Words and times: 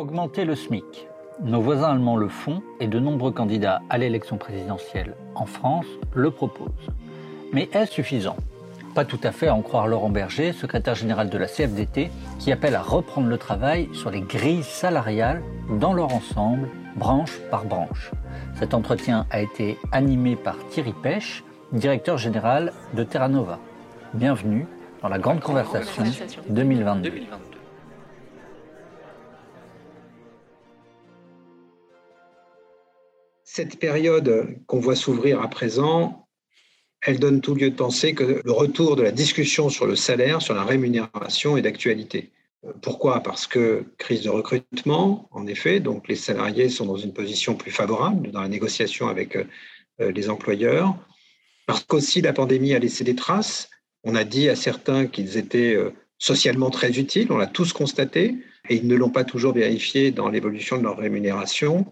Augmenter 0.00 0.46
le 0.46 0.54
SMIC. 0.54 1.08
Nos 1.42 1.60
voisins 1.60 1.90
allemands 1.90 2.16
le 2.16 2.30
font 2.30 2.62
et 2.80 2.86
de 2.86 2.98
nombreux 2.98 3.32
candidats 3.32 3.82
à 3.90 3.98
l'élection 3.98 4.38
présidentielle 4.38 5.14
en 5.34 5.44
France 5.44 5.84
le 6.14 6.30
proposent. 6.30 6.88
Mais 7.52 7.68
est-ce 7.74 7.92
suffisant? 7.92 8.36
Pas 8.94 9.04
tout 9.04 9.20
à 9.22 9.30
fait 9.30 9.48
à 9.48 9.54
en 9.54 9.60
croire 9.60 9.88
Laurent 9.88 10.08
Berger, 10.08 10.54
secrétaire 10.54 10.94
général 10.94 11.28
de 11.28 11.36
la 11.36 11.46
CFDT, 11.46 12.10
qui 12.38 12.50
appelle 12.50 12.76
à 12.76 12.80
reprendre 12.80 13.28
le 13.28 13.36
travail 13.36 13.90
sur 13.92 14.10
les 14.10 14.22
grilles 14.22 14.62
salariales 14.62 15.42
dans 15.78 15.92
leur 15.92 16.14
ensemble, 16.14 16.70
branche 16.96 17.38
par 17.50 17.66
branche. 17.66 18.10
Cet 18.54 18.72
entretien 18.72 19.26
a 19.28 19.42
été 19.42 19.76
animé 19.92 20.34
par 20.34 20.56
Thierry 20.70 20.94
Pêche, 20.94 21.44
directeur 21.72 22.16
général 22.16 22.72
de 22.94 23.04
Terra 23.04 23.28
Nova. 23.28 23.58
Bienvenue 24.14 24.66
dans 25.02 25.08
la 25.08 25.18
Grande 25.18 25.40
Conversation 25.40 26.04
2022. 26.48 27.12
Cette 33.60 33.78
période 33.78 34.56
qu'on 34.66 34.80
voit 34.80 34.96
s'ouvrir 34.96 35.42
à 35.42 35.50
présent, 35.50 36.26
elle 37.02 37.18
donne 37.18 37.42
tout 37.42 37.54
lieu 37.54 37.68
de 37.68 37.76
penser 37.76 38.14
que 38.14 38.40
le 38.42 38.52
retour 38.52 38.96
de 38.96 39.02
la 39.02 39.12
discussion 39.12 39.68
sur 39.68 39.84
le 39.84 39.96
salaire, 39.96 40.40
sur 40.40 40.54
la 40.54 40.64
rémunération 40.64 41.58
est 41.58 41.60
d'actualité. 41.60 42.30
Pourquoi? 42.80 43.22
Parce 43.22 43.46
que 43.46 43.84
crise 43.98 44.22
de 44.22 44.30
recrutement, 44.30 45.28
en 45.30 45.46
effet, 45.46 45.78
donc 45.78 46.08
les 46.08 46.14
salariés 46.16 46.70
sont 46.70 46.86
dans 46.86 46.96
une 46.96 47.12
position 47.12 47.54
plus 47.54 47.70
favorable 47.70 48.30
dans 48.30 48.40
la 48.40 48.48
négociation 48.48 49.08
avec 49.08 49.36
euh, 49.36 49.44
les 50.10 50.30
employeurs. 50.30 50.96
Parce 51.66 51.84
qu'aussi 51.84 52.22
la 52.22 52.32
pandémie 52.32 52.72
a 52.72 52.78
laissé 52.78 53.04
des 53.04 53.14
traces. 53.14 53.68
On 54.04 54.14
a 54.14 54.24
dit 54.24 54.48
à 54.48 54.56
certains 54.56 55.06
qu'ils 55.06 55.36
étaient 55.36 55.74
euh, 55.74 55.90
socialement 56.16 56.70
très 56.70 56.98
utiles, 56.98 57.30
on 57.30 57.36
l'a 57.36 57.46
tous 57.46 57.74
constaté, 57.74 58.38
et 58.70 58.76
ils 58.76 58.86
ne 58.86 58.94
l'ont 58.94 59.10
pas 59.10 59.24
toujours 59.24 59.52
vérifié 59.52 60.12
dans 60.12 60.30
l'évolution 60.30 60.78
de 60.78 60.84
leur 60.84 60.96
rémunération. 60.96 61.84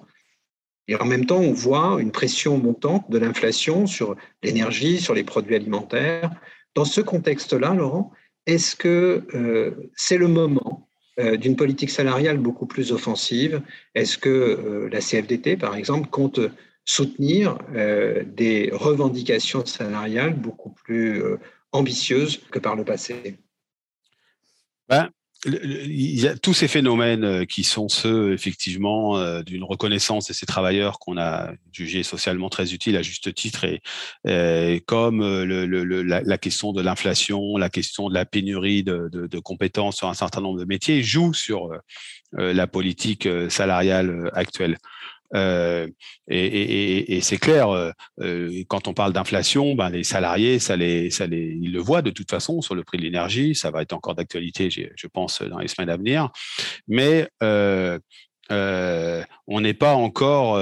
Et 0.88 0.96
en 0.96 1.04
même 1.04 1.26
temps, 1.26 1.38
on 1.38 1.52
voit 1.52 2.00
une 2.00 2.10
pression 2.10 2.56
montante 2.56 3.10
de 3.10 3.18
l'inflation 3.18 3.86
sur 3.86 4.16
l'énergie, 4.42 4.98
sur 4.98 5.14
les 5.14 5.22
produits 5.22 5.54
alimentaires. 5.54 6.30
Dans 6.74 6.86
ce 6.86 7.02
contexte-là, 7.02 7.74
Laurent, 7.74 8.10
est-ce 8.46 8.74
que 8.74 9.26
euh, 9.34 9.90
c'est 9.94 10.16
le 10.16 10.28
moment 10.28 10.88
euh, 11.20 11.36
d'une 11.36 11.56
politique 11.56 11.90
salariale 11.90 12.38
beaucoup 12.38 12.66
plus 12.66 12.92
offensive? 12.92 13.60
Est-ce 13.94 14.16
que 14.16 14.30
euh, 14.30 14.88
la 14.90 15.00
CFDT, 15.00 15.58
par 15.58 15.76
exemple, 15.76 16.08
compte 16.08 16.40
soutenir 16.86 17.58
des 17.74 18.70
revendications 18.72 19.66
salariales 19.66 20.32
beaucoup 20.32 20.70
plus 20.70 21.22
ambitieuses 21.72 22.40
que 22.50 22.58
par 22.58 22.76
le 22.76 22.84
passé? 22.86 23.36
Ben, 24.88 25.10
il 25.46 26.20
y 26.20 26.26
a 26.26 26.36
tous 26.36 26.52
ces 26.52 26.66
phénomènes 26.66 27.24
euh, 27.24 27.44
qui 27.44 27.62
sont 27.62 27.88
ceux 27.88 28.32
effectivement 28.32 29.18
euh, 29.18 29.42
d'une 29.42 29.62
reconnaissance 29.62 30.26
de 30.26 30.32
ces 30.32 30.46
travailleurs 30.46 30.98
qu'on 30.98 31.16
a 31.16 31.52
jugés 31.72 32.02
socialement 32.02 32.48
très 32.48 32.74
utiles 32.74 32.96
à 32.96 33.02
juste 33.02 33.32
titre 33.34 33.64
et, 33.64 34.82
comme 34.86 35.22
euh, 35.22 35.44
le, 35.44 36.02
la, 36.02 36.38
question 36.38 36.72
de 36.72 36.82
l'inflation, 36.82 37.56
la 37.56 37.70
question 37.70 38.08
de 38.08 38.14
la 38.14 38.24
pénurie 38.24 38.82
de, 38.82 39.08
de, 39.12 39.28
de, 39.28 39.38
compétences 39.38 39.96
sur 39.96 40.08
un 40.08 40.14
certain 40.14 40.40
nombre 40.40 40.58
de 40.58 40.64
métiers 40.64 41.02
jouent 41.02 41.34
sur 41.34 41.70
la 42.32 42.66
politique 42.66 43.28
salariale 43.48 44.30
actuelle. 44.34 44.76
Euh, 45.34 45.88
et, 46.28 47.20
c'est 47.22 47.38
clair, 47.38 47.70
euh, 47.70 47.90
euh, 48.20 48.62
quand 48.68 48.88
on 48.88 48.94
parle 48.94 49.12
d'inflation, 49.12 49.74
ben 49.74 49.90
les 49.90 50.04
salariés, 50.04 50.58
ils 50.58 51.72
le 51.72 51.80
voient 51.80 52.02
de 52.02 52.10
toute 52.10 52.30
façon 52.30 52.60
sur 52.60 52.74
le 52.74 52.84
prix 52.84 52.98
de 52.98 53.02
l'énergie. 53.02 53.54
Ça 53.54 53.70
va 53.70 53.82
être 53.82 53.92
encore 53.92 54.14
d'actualité, 54.14 54.70
je 54.70 55.06
pense, 55.06 55.42
dans 55.42 55.58
les 55.58 55.68
semaines 55.68 55.90
à 55.90 55.96
venir. 55.96 56.30
Mais 56.86 57.28
euh, 58.50 59.22
on 59.46 59.60
n'est 59.60 59.74
pas 59.74 59.94
encore 59.94 60.54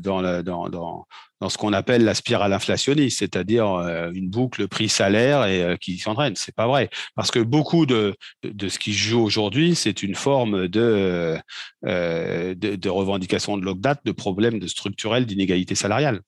dans, 0.00 0.20
la, 0.20 0.42
dans, 0.42 0.68
dans, 0.68 1.06
dans 1.42 1.48
ce 1.48 1.58
qu'on 1.58 1.72
appelle 1.72 2.04
la 2.04 2.14
spirale 2.14 2.52
inflationniste, 2.52 3.18
c'est-à-dire 3.18 3.68
euh, 3.68 4.12
une 4.14 4.30
boucle 4.30 4.68
prix-salaire 4.68 5.44
et 5.46 5.62
euh, 5.64 5.76
qui 5.76 5.98
s'entraîne. 5.98 6.36
C'est 6.36 6.54
pas 6.54 6.68
vrai, 6.68 6.88
parce 7.16 7.32
que 7.32 7.40
beaucoup 7.40 7.84
de, 7.84 8.14
de, 8.44 8.68
ce 8.68 8.78
qui 8.78 8.92
joue 8.92 9.20
aujourd'hui, 9.20 9.74
c'est 9.74 10.04
une 10.04 10.14
forme 10.14 10.68
de, 10.68 11.36
euh, 11.84 12.54
de, 12.54 12.76
de, 12.76 12.88
revendication 12.88 13.58
de 13.58 13.64
longue 13.64 13.80
date, 13.80 14.02
de 14.04 14.12
problèmes 14.12 14.60
de 14.60 14.68
structurels 14.68 15.26
d'inégalité 15.26 15.74
salariale. 15.74 16.20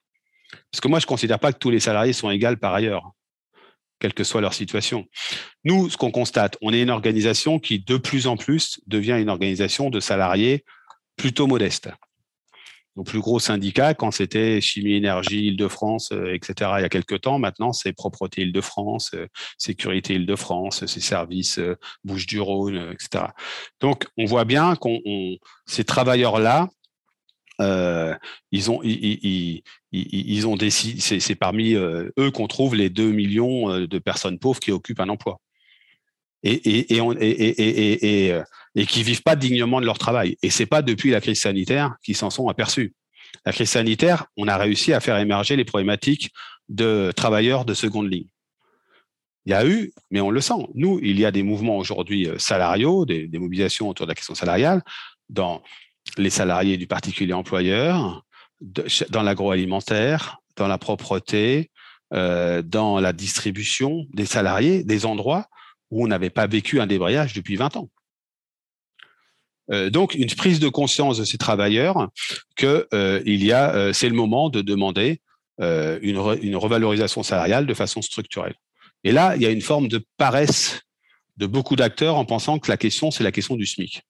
Parce 0.72 0.80
que 0.80 0.88
moi, 0.88 0.98
je 0.98 1.06
considère 1.06 1.38
pas 1.38 1.52
que 1.52 1.58
tous 1.58 1.70
les 1.70 1.78
salariés 1.78 2.12
sont 2.12 2.30
égaux 2.30 2.56
par 2.56 2.74
ailleurs, 2.74 3.12
quelle 4.00 4.14
que 4.14 4.24
soit 4.24 4.40
leur 4.40 4.52
situation. 4.52 5.06
Nous, 5.62 5.90
ce 5.90 5.96
qu'on 5.96 6.10
constate, 6.10 6.58
on 6.60 6.72
est 6.72 6.82
une 6.82 6.90
organisation 6.90 7.60
qui 7.60 7.78
de 7.78 7.98
plus 7.98 8.26
en 8.26 8.36
plus 8.36 8.80
devient 8.88 9.18
une 9.20 9.30
organisation 9.30 9.90
de 9.90 10.00
salariés 10.00 10.64
plutôt 11.16 11.46
modestes 11.46 11.90
nos 12.96 13.02
plus 13.02 13.20
gros 13.20 13.40
syndicats, 13.40 13.94
quand 13.94 14.10
c'était 14.10 14.60
Chimie 14.60 14.94
Énergie 14.94 15.46
Île-de-France, 15.46 16.12
euh, 16.12 16.32
etc., 16.32 16.70
il 16.78 16.82
y 16.82 16.84
a 16.84 16.88
quelques 16.88 17.22
temps, 17.22 17.38
maintenant, 17.38 17.72
c'est 17.72 17.92
Propreté 17.92 18.42
Île-de-France, 18.42 19.12
euh, 19.14 19.26
Sécurité 19.58 20.14
Île-de-France, 20.14 20.86
ces 20.86 21.00
services 21.00 21.58
euh, 21.58 21.76
Bouches-du-Rhône, 22.04 22.92
etc. 22.92 23.26
Donc, 23.80 24.06
on 24.16 24.26
voit 24.26 24.44
bien 24.44 24.76
qu'on 24.76 25.00
ces 25.66 25.84
travailleurs-là, 25.84 26.68
ils 27.60 28.70
ont, 28.70 28.80
ils 28.82 29.62
ont 30.46 30.56
décidé, 30.56 31.20
c'est 31.20 31.34
parmi 31.36 31.74
eux 31.74 32.30
qu'on 32.32 32.48
trouve 32.48 32.74
les 32.74 32.90
2 32.90 33.12
millions 33.12 33.86
de 33.86 33.98
personnes 34.00 34.40
pauvres 34.40 34.58
qui 34.58 34.72
occupent 34.72 34.98
un 34.98 35.08
emploi. 35.08 35.40
Et, 36.42 36.52
et, 36.52 36.96
et, 36.96 37.06
et, 37.20 38.28
et 38.28 38.42
et 38.74 38.86
qui 38.86 39.02
vivent 39.02 39.22
pas 39.22 39.36
dignement 39.36 39.80
de 39.80 39.86
leur 39.86 39.98
travail. 39.98 40.36
Et 40.42 40.50
c'est 40.50 40.66
pas 40.66 40.82
depuis 40.82 41.10
la 41.10 41.20
crise 41.20 41.40
sanitaire 41.40 41.94
qu'ils 42.02 42.16
s'en 42.16 42.30
sont 42.30 42.48
aperçus. 42.48 42.94
La 43.44 43.52
crise 43.52 43.70
sanitaire, 43.70 44.26
on 44.36 44.48
a 44.48 44.56
réussi 44.56 44.92
à 44.92 45.00
faire 45.00 45.18
émerger 45.18 45.56
les 45.56 45.64
problématiques 45.64 46.30
de 46.68 47.12
travailleurs 47.14 47.64
de 47.64 47.74
seconde 47.74 48.10
ligne. 48.10 48.28
Il 49.46 49.50
y 49.50 49.54
a 49.54 49.66
eu, 49.66 49.92
mais 50.10 50.20
on 50.20 50.30
le 50.30 50.40
sent. 50.40 50.66
Nous, 50.74 50.98
il 51.02 51.18
y 51.18 51.26
a 51.26 51.30
des 51.30 51.42
mouvements 51.42 51.76
aujourd'hui 51.76 52.26
euh, 52.26 52.38
salariaux, 52.38 53.04
des, 53.04 53.28
mobilisations 53.34 53.88
autour 53.88 54.06
de 54.06 54.10
la 54.10 54.14
question 54.14 54.34
salariale, 54.34 54.82
dans 55.28 55.62
les 56.16 56.30
salariés 56.30 56.78
du 56.78 56.86
particulier 56.86 57.34
employeur, 57.34 58.24
dans 58.60 59.22
l'agroalimentaire, 59.22 60.38
dans 60.56 60.68
la 60.68 60.78
propreté, 60.78 61.70
euh, 62.14 62.62
dans 62.62 63.00
la 63.00 63.12
distribution 63.12 64.06
des 64.14 64.26
salariés, 64.26 64.82
des 64.82 65.04
endroits 65.04 65.46
où 65.90 66.04
on 66.04 66.08
n'avait 66.08 66.30
pas 66.30 66.46
vécu 66.46 66.80
un 66.80 66.86
débrayage 66.86 67.34
depuis 67.34 67.56
20 67.56 67.76
ans. 67.76 67.90
Euh, 69.70 69.90
donc 69.90 70.14
une 70.14 70.30
prise 70.30 70.60
de 70.60 70.68
conscience 70.68 71.18
de 71.18 71.24
ces 71.24 71.38
travailleurs 71.38 72.10
que 72.56 72.86
euh, 72.92 73.22
il 73.24 73.44
y 73.44 73.52
a, 73.52 73.74
euh, 73.74 73.92
c'est 73.92 74.08
le 74.08 74.14
moment 74.14 74.50
de 74.50 74.60
demander 74.60 75.20
une, 75.60 76.36
une, 76.42 76.56
revalorisation 76.56 77.22
salariale 77.22 77.64
de 77.64 77.74
façon 77.74 78.02
structurelle. 78.02 78.56
Et 79.04 79.12
là, 79.12 79.36
il 79.36 79.42
y 79.42 79.46
a 79.46 79.50
une 79.50 79.60
forme 79.60 79.86
de 79.86 80.04
paresse 80.16 80.80
de 81.36 81.46
beaucoup 81.46 81.76
d'acteurs 81.76 82.16
en 82.16 82.24
pensant 82.24 82.58
que 82.58 82.68
la 82.68 82.76
question 82.76 83.12
c'est 83.12 83.22
la 83.22 83.30
question 83.30 83.54
du 83.54 83.64
SMIC. 83.64 84.02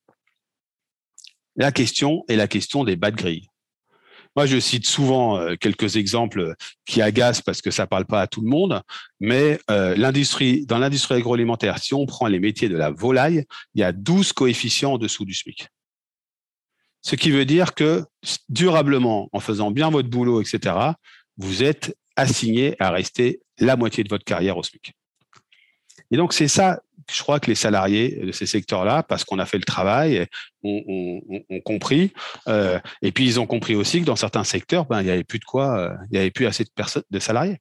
La 1.57 1.71
question 1.71 2.25
est 2.29 2.37
la 2.37 2.49
question 2.49 2.83
des 2.83 2.97
bas 2.97 3.11
de 3.11 3.17
grille. 3.17 3.47
Moi, 4.37 4.47
je 4.47 4.59
cite 4.59 4.87
souvent 4.87 5.39
euh, 5.39 5.55
quelques 5.57 5.97
exemples 5.97 6.55
qui 6.87 7.01
agacent 7.01 7.43
parce 7.43 7.63
que 7.63 7.71
ça 7.71 7.87
parle 7.87 8.05
pas 8.05 8.21
à 8.21 8.27
tout 8.27 8.41
le 8.41 8.49
monde, 8.49 8.83
mais 9.21 9.61
euh, 9.71 9.95
l'industrie, 9.97 10.67
dans 10.67 10.79
l'industrie 10.79 11.15
agroalimentaire, 11.15 11.79
si 11.79 11.95
on 11.95 12.07
prend 12.07 12.27
les 12.27 12.41
métiers 12.41 12.69
de 12.69 12.77
la 12.77 12.91
volaille, 12.91 13.45
il 13.75 13.81
y 13.81 13.85
a 13.85 13.93
12 13.93 14.33
coefficients 14.33 14.95
en 14.95 14.99
dessous 14.99 15.25
du 15.25 15.35
SMIC. 15.35 15.69
Ce 17.03 17.17
qui 17.17 17.31
veut 17.31 17.45
dire 17.45 17.75
que 17.75 18.05
durablement, 18.49 19.29
en 19.33 19.41
faisant 19.41 19.71
bien 19.71 19.91
votre 19.91 20.09
boulot, 20.09 20.41
etc., 20.41 20.75
vous 21.37 21.63
êtes 21.63 21.97
assigné 22.17 22.77
à 22.81 22.91
rester 22.91 23.41
la 23.59 23.77
moitié 23.77 24.05
de 24.05 24.09
votre 24.09 24.25
carrière 24.25 24.57
au 24.57 24.63
SMIC. 24.63 24.95
Et 26.11 26.17
donc, 26.17 26.33
c'est 26.33 26.49
ça, 26.49 26.81
je 27.11 27.23
crois 27.23 27.41
que 27.41 27.49
les 27.49 27.55
salariés 27.55 28.21
de 28.25 28.33
ces 28.33 28.47
secteurs-là, 28.47 29.03
parce 29.03 29.25
qu'on 29.25 29.39
a 29.39 29.47
fait 29.47 29.59
le 29.59 29.65
travail, 29.65 30.27
ont, 30.63 31.21
compris. 31.65 32.13
Euh, 32.49 32.79
et 33.03 33.13
puis, 33.13 33.27
ils 33.27 33.41
ont 33.41 33.47
compris 33.47 33.75
aussi 33.75 34.01
que 34.01 34.07
dans 34.07 34.17
certains 34.17 34.45
secteurs, 34.45 34.87
ben, 34.87 35.01
il 35.01 35.05
n'y 35.05 35.11
avait 35.11 35.25
plus 35.25 35.39
de 35.39 35.45
quoi, 35.45 35.79
euh, 35.79 35.95
il 36.11 36.15
n'y 36.15 36.19
avait 36.19 36.31
plus 36.31 36.47
assez 36.47 36.65
de, 36.65 36.71
de 37.11 37.19
salariés. 37.19 37.59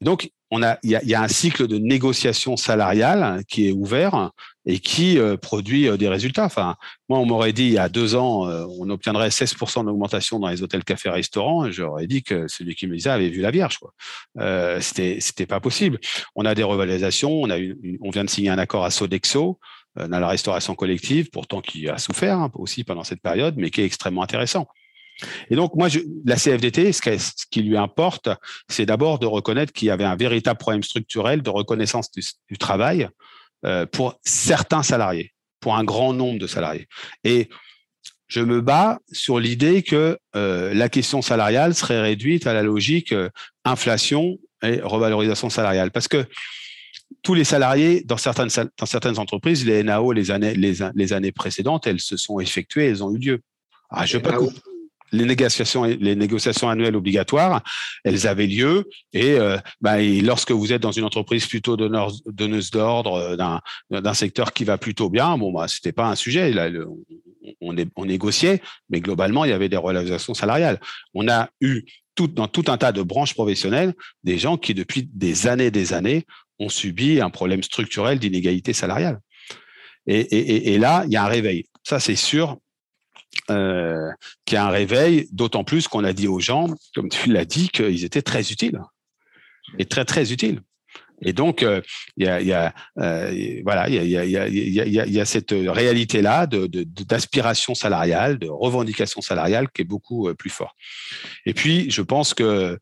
Donc, 0.00 0.30
on 0.50 0.62
a, 0.62 0.78
il 0.82 0.90
y 0.90 1.14
a, 1.14 1.22
un 1.22 1.28
cycle 1.28 1.66
de 1.66 1.78
négociation 1.78 2.56
salariale 2.56 3.42
qui 3.48 3.68
est 3.68 3.72
ouvert 3.72 4.30
et 4.68 4.80
qui 4.80 5.18
euh, 5.18 5.36
produit 5.36 5.88
euh, 5.88 5.96
des 5.96 6.08
résultats. 6.08 6.44
Enfin, 6.44 6.76
moi, 7.08 7.18
on 7.18 7.24
m'aurait 7.24 7.54
dit 7.54 7.64
il 7.64 7.72
y 7.72 7.78
a 7.78 7.88
deux 7.88 8.14
ans, 8.14 8.46
euh, 8.46 8.66
on 8.78 8.90
obtiendrait 8.90 9.30
16% 9.30 9.86
d'augmentation 9.86 10.38
dans 10.38 10.48
les 10.48 10.62
hôtels, 10.62 10.84
cafés, 10.84 11.08
restaurants. 11.08 11.70
J'aurais 11.70 12.06
dit 12.06 12.22
que 12.22 12.46
celui 12.48 12.74
qui 12.74 12.86
me 12.86 12.94
disait 12.94 13.08
avait 13.08 13.30
vu 13.30 13.40
la 13.40 13.50
Vierge. 13.50 13.78
Quoi. 13.78 13.94
Euh, 14.40 14.78
c'était, 14.82 15.16
c'était 15.20 15.46
pas 15.46 15.58
possible. 15.58 15.98
On 16.36 16.44
a 16.44 16.54
des 16.54 16.62
revalorisations. 16.62 17.32
On 17.32 17.48
a 17.48 17.56
une, 17.56 17.96
on 18.02 18.10
vient 18.10 18.24
de 18.24 18.30
signer 18.30 18.50
un 18.50 18.58
accord 18.58 18.84
à 18.84 18.90
Sodexo 18.90 19.58
dans 19.96 20.20
la 20.20 20.28
restauration 20.28 20.76
collective, 20.76 21.28
pourtant 21.30 21.60
qui 21.60 21.88
a 21.88 21.98
souffert 21.98 22.38
hein, 22.38 22.50
aussi 22.54 22.84
pendant 22.84 23.02
cette 23.02 23.20
période, 23.20 23.54
mais 23.56 23.70
qui 23.70 23.80
est 23.80 23.84
extrêmement 23.84 24.22
intéressant. 24.22 24.68
Et 25.50 25.56
donc, 25.56 25.74
moi, 25.74 25.88
la 26.24 26.36
CFDT, 26.36 26.92
ce, 26.92 27.00
qui 27.50 27.62
lui 27.62 27.76
importe, 27.76 28.28
c'est 28.68 28.86
d'abord 28.86 29.18
de 29.18 29.26
reconnaître 29.26 29.72
qu'il 29.72 29.88
y 29.88 29.90
avait 29.90 30.04
un 30.04 30.14
véritable 30.14 30.58
problème 30.58 30.84
structurel 30.84 31.42
de 31.42 31.50
reconnaissance 31.50 32.12
du 32.12 32.58
travail 32.58 33.08
euh, 33.64 33.86
pour 33.86 34.18
certains 34.24 34.82
salariés. 34.82 35.32
pour 35.60 35.74
un 35.74 35.82
grand 35.82 36.12
nombre 36.12 36.38
de 36.38 36.46
salariés. 36.46 36.86
Et 37.24 37.48
je 38.28 38.40
me 38.40 38.60
bats 38.60 39.00
sur 39.10 39.40
l'idée 39.40 39.82
que 39.82 40.16
euh, 40.36 40.72
la 40.72 40.88
question 40.88 41.20
salariale 41.20 41.74
serait 41.74 42.00
réduite 42.00 42.46
à 42.46 42.54
la 42.54 42.62
logique 42.62 43.12
euh, 43.12 43.28
inflation 43.64 44.38
et 44.62 44.80
revalorisation 44.80 45.50
salariale. 45.50 45.90
Parce 45.90 46.06
que 46.06 46.24
tous 47.22 47.34
les 47.34 47.44
salariés, 47.44 48.02
dans 48.04 48.18
certaines, 48.18 48.50
dans 48.78 48.86
certaines 48.86 49.18
entreprises, 49.18 49.66
les 49.66 49.82
NAO, 49.82 50.12
les 50.12 50.30
années, 50.30 50.54
les, 50.54 50.76
les 50.94 51.12
années 51.12 51.32
précédentes, 51.32 51.86
elles 51.86 52.00
se 52.00 52.16
sont 52.16 52.38
effectuées, 52.38 52.86
elles 52.86 53.02
ont 53.02 53.12
eu 53.14 53.18
lieu. 53.18 53.40
Ah, 53.90 54.04
je 54.04 54.18
pas 54.18 54.38
les 55.12 55.24
négociations, 55.24 55.84
les 55.84 56.16
négociations 56.16 56.68
annuelles 56.68 56.96
obligatoires, 56.96 57.62
elles 58.04 58.26
avaient 58.26 58.46
lieu. 58.46 58.88
Et, 59.12 59.32
euh, 59.32 59.56
bah, 59.80 60.00
lorsque 60.00 60.52
vous 60.52 60.72
êtes 60.72 60.82
dans 60.82 60.92
une 60.92 61.04
entreprise 61.04 61.46
plutôt 61.46 61.76
donneuse 61.76 62.70
d'ordre 62.70 63.36
d'un 63.90 64.14
secteur 64.14 64.52
qui 64.52 64.64
va 64.64 64.78
plutôt 64.78 65.10
bien, 65.10 65.38
bon, 65.38 65.52
bah, 65.52 65.66
c'était 65.68 65.92
pas 65.92 66.08
un 66.08 66.14
sujet. 66.14 66.52
On, 67.60 68.04
négociait, 68.04 68.60
mais 68.90 69.00
globalement, 69.00 69.44
il 69.44 69.50
y 69.50 69.54
avait 69.54 69.68
des 69.68 69.76
revalorisations 69.76 70.34
salariales. 70.34 70.80
On 71.14 71.28
a 71.28 71.48
eu 71.60 71.84
dans 72.26 72.48
tout 72.48 72.64
un 72.68 72.76
tas 72.76 72.92
de 72.92 73.02
branches 73.02 73.34
professionnelles 73.34 73.94
des 74.24 74.38
gens 74.38 74.56
qui, 74.56 74.74
depuis 74.74 75.08
des 75.12 75.46
années 75.46 75.70
des 75.70 75.92
années, 75.92 76.26
ont 76.58 76.68
subi 76.68 77.20
un 77.20 77.30
problème 77.30 77.62
structurel 77.62 78.18
d'inégalité 78.18 78.72
salariale. 78.72 79.20
Et, 80.06 80.78
là, 80.78 81.04
il 81.06 81.12
y 81.12 81.16
a 81.16 81.24
un 81.24 81.28
réveil. 81.28 81.66
Ça, 81.84 82.00
c'est 82.00 82.16
sûr 82.16 82.58
euh, 83.50 84.10
qu'il 84.44 84.56
y 84.56 84.58
a 84.58 84.66
un 84.66 84.70
réveil, 84.70 85.28
d'autant 85.32 85.64
plus 85.64 85.88
qu'on 85.88 86.04
a 86.04 86.12
dit 86.12 86.28
aux 86.28 86.40
gens, 86.40 86.68
comme 86.94 87.08
tu 87.08 87.32
l'as 87.32 87.44
dit, 87.44 87.68
qu'ils 87.68 88.04
étaient 88.04 88.22
très 88.22 88.50
utiles. 88.52 88.80
Et 89.78 89.84
très, 89.84 90.04
très 90.04 90.32
utiles. 90.32 90.60
Et 91.22 91.32
donc, 91.32 91.66
il 92.16 92.24
y 92.24 92.52
a, 92.52 92.72
cette 95.24 95.50
réalité-là 95.50 96.46
d'aspiration 96.46 97.74
salariale, 97.74 98.38
de 98.38 98.48
revendication 98.48 99.20
salariale 99.20 99.68
qui 99.70 99.82
est 99.82 99.84
beaucoup 99.84 100.32
plus 100.34 100.50
fort. 100.50 100.76
Et 101.44 101.54
puis, 101.54 101.90
je 101.90 102.02
pense 102.02 102.34
que 102.34 102.78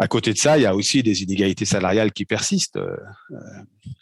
à 0.00 0.06
côté 0.06 0.32
de 0.32 0.38
ça, 0.38 0.56
il 0.56 0.62
y 0.62 0.66
a 0.66 0.76
aussi 0.76 1.02
des 1.02 1.22
inégalités 1.22 1.64
salariales 1.64 2.12
qui 2.12 2.24
persistent. 2.24 2.78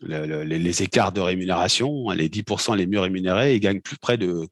les, 0.03 0.83
écarts 0.83 1.13
de 1.13 1.21
rémunération, 1.21 2.11
les 2.11 2.29
10% 2.29 2.77
les 2.77 2.87
mieux 2.87 3.01
rémunérés, 3.01 3.55
ils 3.55 3.61
gagnent 3.61 3.81
plus 3.81 3.97
près 3.97 4.19
de 4.19 4.47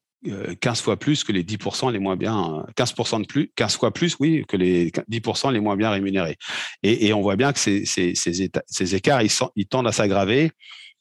15 0.59 0.81
fois 0.81 0.97
plus 0.97 1.23
que 1.23 1.31
les 1.31 1.43
10% 1.43 1.91
les 1.91 1.99
moins 1.99 2.15
bien, 2.15 2.65
15% 2.77 3.21
de 3.21 3.25
plus, 3.25 3.51
15 3.55 3.77
fois 3.77 3.91
plus, 3.91 4.15
oui, 4.19 4.43
que 4.47 4.57
les 4.57 4.91
10% 4.91 5.51
les 5.51 5.59
moins 5.59 5.75
bien 5.75 5.89
rémunérés. 5.89 6.37
Et, 6.83 7.13
on 7.13 7.21
voit 7.21 7.35
bien 7.35 7.53
que 7.53 7.59
ces, 7.59 7.85
ces, 7.85 8.95
écarts, 8.95 9.21
ils, 9.21 9.67
tendent 9.67 9.87
à 9.87 9.91
s'aggraver 9.91 10.51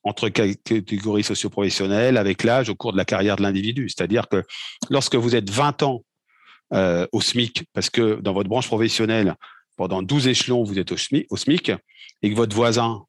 entre 0.02 0.28
catégories 0.28 1.24
socioprofessionnelles, 1.24 2.16
avec 2.18 2.44
l'âge, 2.44 2.68
au 2.68 2.74
cours 2.74 2.92
de 2.92 2.98
la 2.98 3.06
carrière 3.06 3.36
de 3.36 3.42
l'individu. 3.42 3.88
C'est-à-dire 3.88 4.28
que 4.28 4.42
lorsque 4.90 5.14
vous 5.14 5.34
êtes 5.34 5.48
20 5.50 5.82
ans 5.82 6.04
euh, 6.74 7.06
au 7.12 7.20
SMIC, 7.20 7.64
parce 7.72 7.88
que 7.88 8.20
dans 8.20 8.34
votre 8.34 8.48
branche 8.48 8.66
professionnelle, 8.66 9.34
pendant 9.76 10.02
12 10.02 10.28
échelons, 10.28 10.62
vous 10.62 10.78
êtes 10.78 10.92
au 10.92 11.36
SMIC 11.36 11.72
et 12.22 12.30
que 12.30 12.36
votre 12.36 12.54
voisin, 12.54 13.04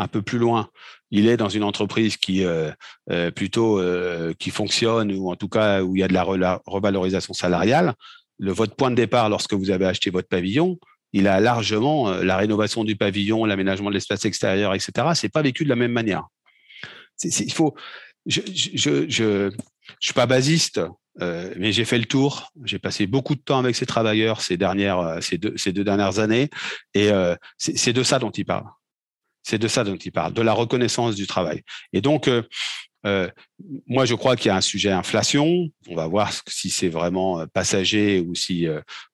un 0.00 0.08
peu 0.08 0.22
plus 0.22 0.38
loin, 0.38 0.70
il 1.10 1.28
est 1.28 1.36
dans 1.36 1.48
une 1.48 1.62
entreprise 1.62 2.16
qui 2.16 2.44
euh, 2.44 2.70
euh, 3.10 3.30
plutôt 3.30 3.78
euh, 3.78 4.32
qui 4.38 4.50
fonctionne 4.50 5.12
ou 5.12 5.30
en 5.30 5.36
tout 5.36 5.48
cas 5.48 5.82
où 5.82 5.94
il 5.94 6.00
y 6.00 6.02
a 6.02 6.08
de 6.08 6.14
la 6.14 6.60
revalorisation 6.66 7.34
salariale, 7.34 7.94
le 8.38 8.52
votre 8.52 8.74
point 8.74 8.90
de 8.90 8.96
départ 8.96 9.28
lorsque 9.28 9.52
vous 9.52 9.70
avez 9.70 9.84
acheté 9.84 10.10
votre 10.10 10.28
pavillon, 10.28 10.78
il 11.12 11.28
a 11.28 11.38
largement 11.40 12.10
la 12.10 12.36
rénovation 12.36 12.84
du 12.84 12.96
pavillon, 12.96 13.44
l'aménagement 13.44 13.90
de 13.90 13.94
l'espace 13.94 14.24
extérieur, 14.24 14.74
etc. 14.74 15.08
C'est 15.14 15.28
pas 15.28 15.42
vécu 15.42 15.64
de 15.64 15.68
la 15.68 15.76
même 15.76 15.92
manière. 15.92 16.24
il 17.22 17.52
faut, 17.52 17.74
je, 18.26 18.40
je, 18.54 19.06
je, 19.08 19.50
je 19.50 19.50
suis 20.00 20.14
pas 20.14 20.26
basiste, 20.26 20.80
mais 21.18 21.72
j'ai 21.72 21.84
fait 21.84 21.98
le 21.98 22.04
tour. 22.04 22.52
J'ai 22.64 22.78
passé 22.78 23.06
beaucoup 23.06 23.34
de 23.34 23.40
temps 23.40 23.58
avec 23.58 23.74
ces 23.74 23.86
travailleurs 23.86 24.40
ces 24.40 24.56
dernières, 24.56 25.18
ces 25.20 25.36
deux, 25.36 25.54
ces 25.56 25.72
deux 25.72 25.84
dernières 25.84 26.20
années, 26.20 26.48
et 26.94 27.10
c'est 27.58 27.92
de 27.92 28.02
ça 28.04 28.20
dont 28.20 28.30
il 28.30 28.44
parle. 28.44 28.64
C'est 29.42 29.58
de 29.58 29.68
ça 29.68 29.84
dont 29.84 29.96
il 29.96 30.12
parle, 30.12 30.32
de 30.32 30.42
la 30.42 30.52
reconnaissance 30.52 31.14
du 31.14 31.26
travail. 31.26 31.62
Et 31.92 32.00
donc, 32.00 32.28
euh, 32.28 32.42
euh, 33.06 33.28
moi, 33.86 34.04
je 34.04 34.14
crois 34.14 34.36
qu'il 34.36 34.48
y 34.48 34.50
a 34.50 34.56
un 34.56 34.60
sujet 34.60 34.90
inflation. 34.90 35.68
On 35.88 35.94
va 35.94 36.06
voir 36.06 36.32
si 36.46 36.68
c'est 36.68 36.88
vraiment 36.88 37.40
euh, 37.40 37.46
passager 37.46 38.20
ou 38.20 38.34
si, 38.34 38.66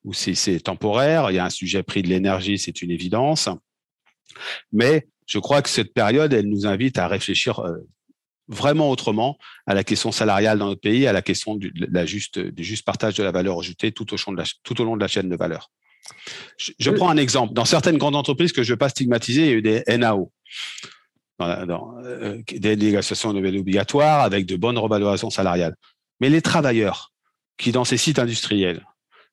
ou 0.05 0.13
si 0.13 0.35
c'est 0.35 0.61
temporaire. 0.61 1.31
Il 1.31 1.35
y 1.35 1.39
a 1.39 1.45
un 1.45 1.51
sujet 1.51 1.83
prix 1.83 2.03
de 2.03 2.09
l'énergie, 2.09 2.59
c'est 2.59 2.83
une 2.83 2.91
évidence. 2.91 3.49
Mais 4.73 5.07
je 5.27 5.39
crois 5.39 5.63
que 5.63 5.69
cette 5.69 5.95
période, 5.95 6.33
elle 6.33 6.49
nous 6.49 6.67
invite 6.67 6.99
à 6.99 7.07
réfléchir 7.09 7.63
vraiment 8.49 8.91
autrement 8.91 9.39
à 9.67 9.75
la 9.75 9.83
question 9.83 10.13
salariale 10.13 10.59
dans 10.59 10.67
notre 10.67 10.81
pays, 10.81 11.07
à 11.07 11.13
la 11.13 11.23
question 11.23 11.57
du, 11.57 11.73
juste, 12.05 12.85
partage 12.85 13.15
de 13.15 13.23
la 13.23 13.33
valeur 13.33 13.59
ajoutée 13.59 13.93
tout 13.93 14.13
au 14.13 14.85
long 14.85 14.97
de 14.97 15.01
la 15.01 15.09
chaîne 15.09 15.29
de 15.29 15.37
valeur. 15.37 15.71
Je, 16.57 16.91
prends 16.91 17.09
un 17.09 17.17
exemple. 17.17 17.53
Dans 17.53 17.65
certaines 17.65 17.99
grandes 17.99 18.17
entreprises 18.17 18.53
que 18.53 18.63
je 18.63 18.71
ne 18.71 18.73
veux 18.75 18.79
pas 18.79 18.89
stigmatiser, 18.89 19.43
il 19.43 19.47
y 19.47 19.51
a 19.51 19.55
eu 19.55 19.63
des 19.63 19.83
NAO, 19.99 20.33
euh, 21.43 22.43
des 22.51 22.77
négociations 22.77 23.33
nouvelles 23.33 23.59
obligatoires 23.59 24.23
avec 24.23 24.47
de 24.47 24.57
bonnes 24.57 24.79
revalorisations 24.79 25.31
salariales. 25.31 25.77
Mais 26.21 26.31
les 26.31 26.43
travailleurs 26.43 27.13
qui, 27.59 27.73
dans 27.73 27.85
ces 27.85 27.97
sites 27.97 28.19
industriels, 28.19 28.85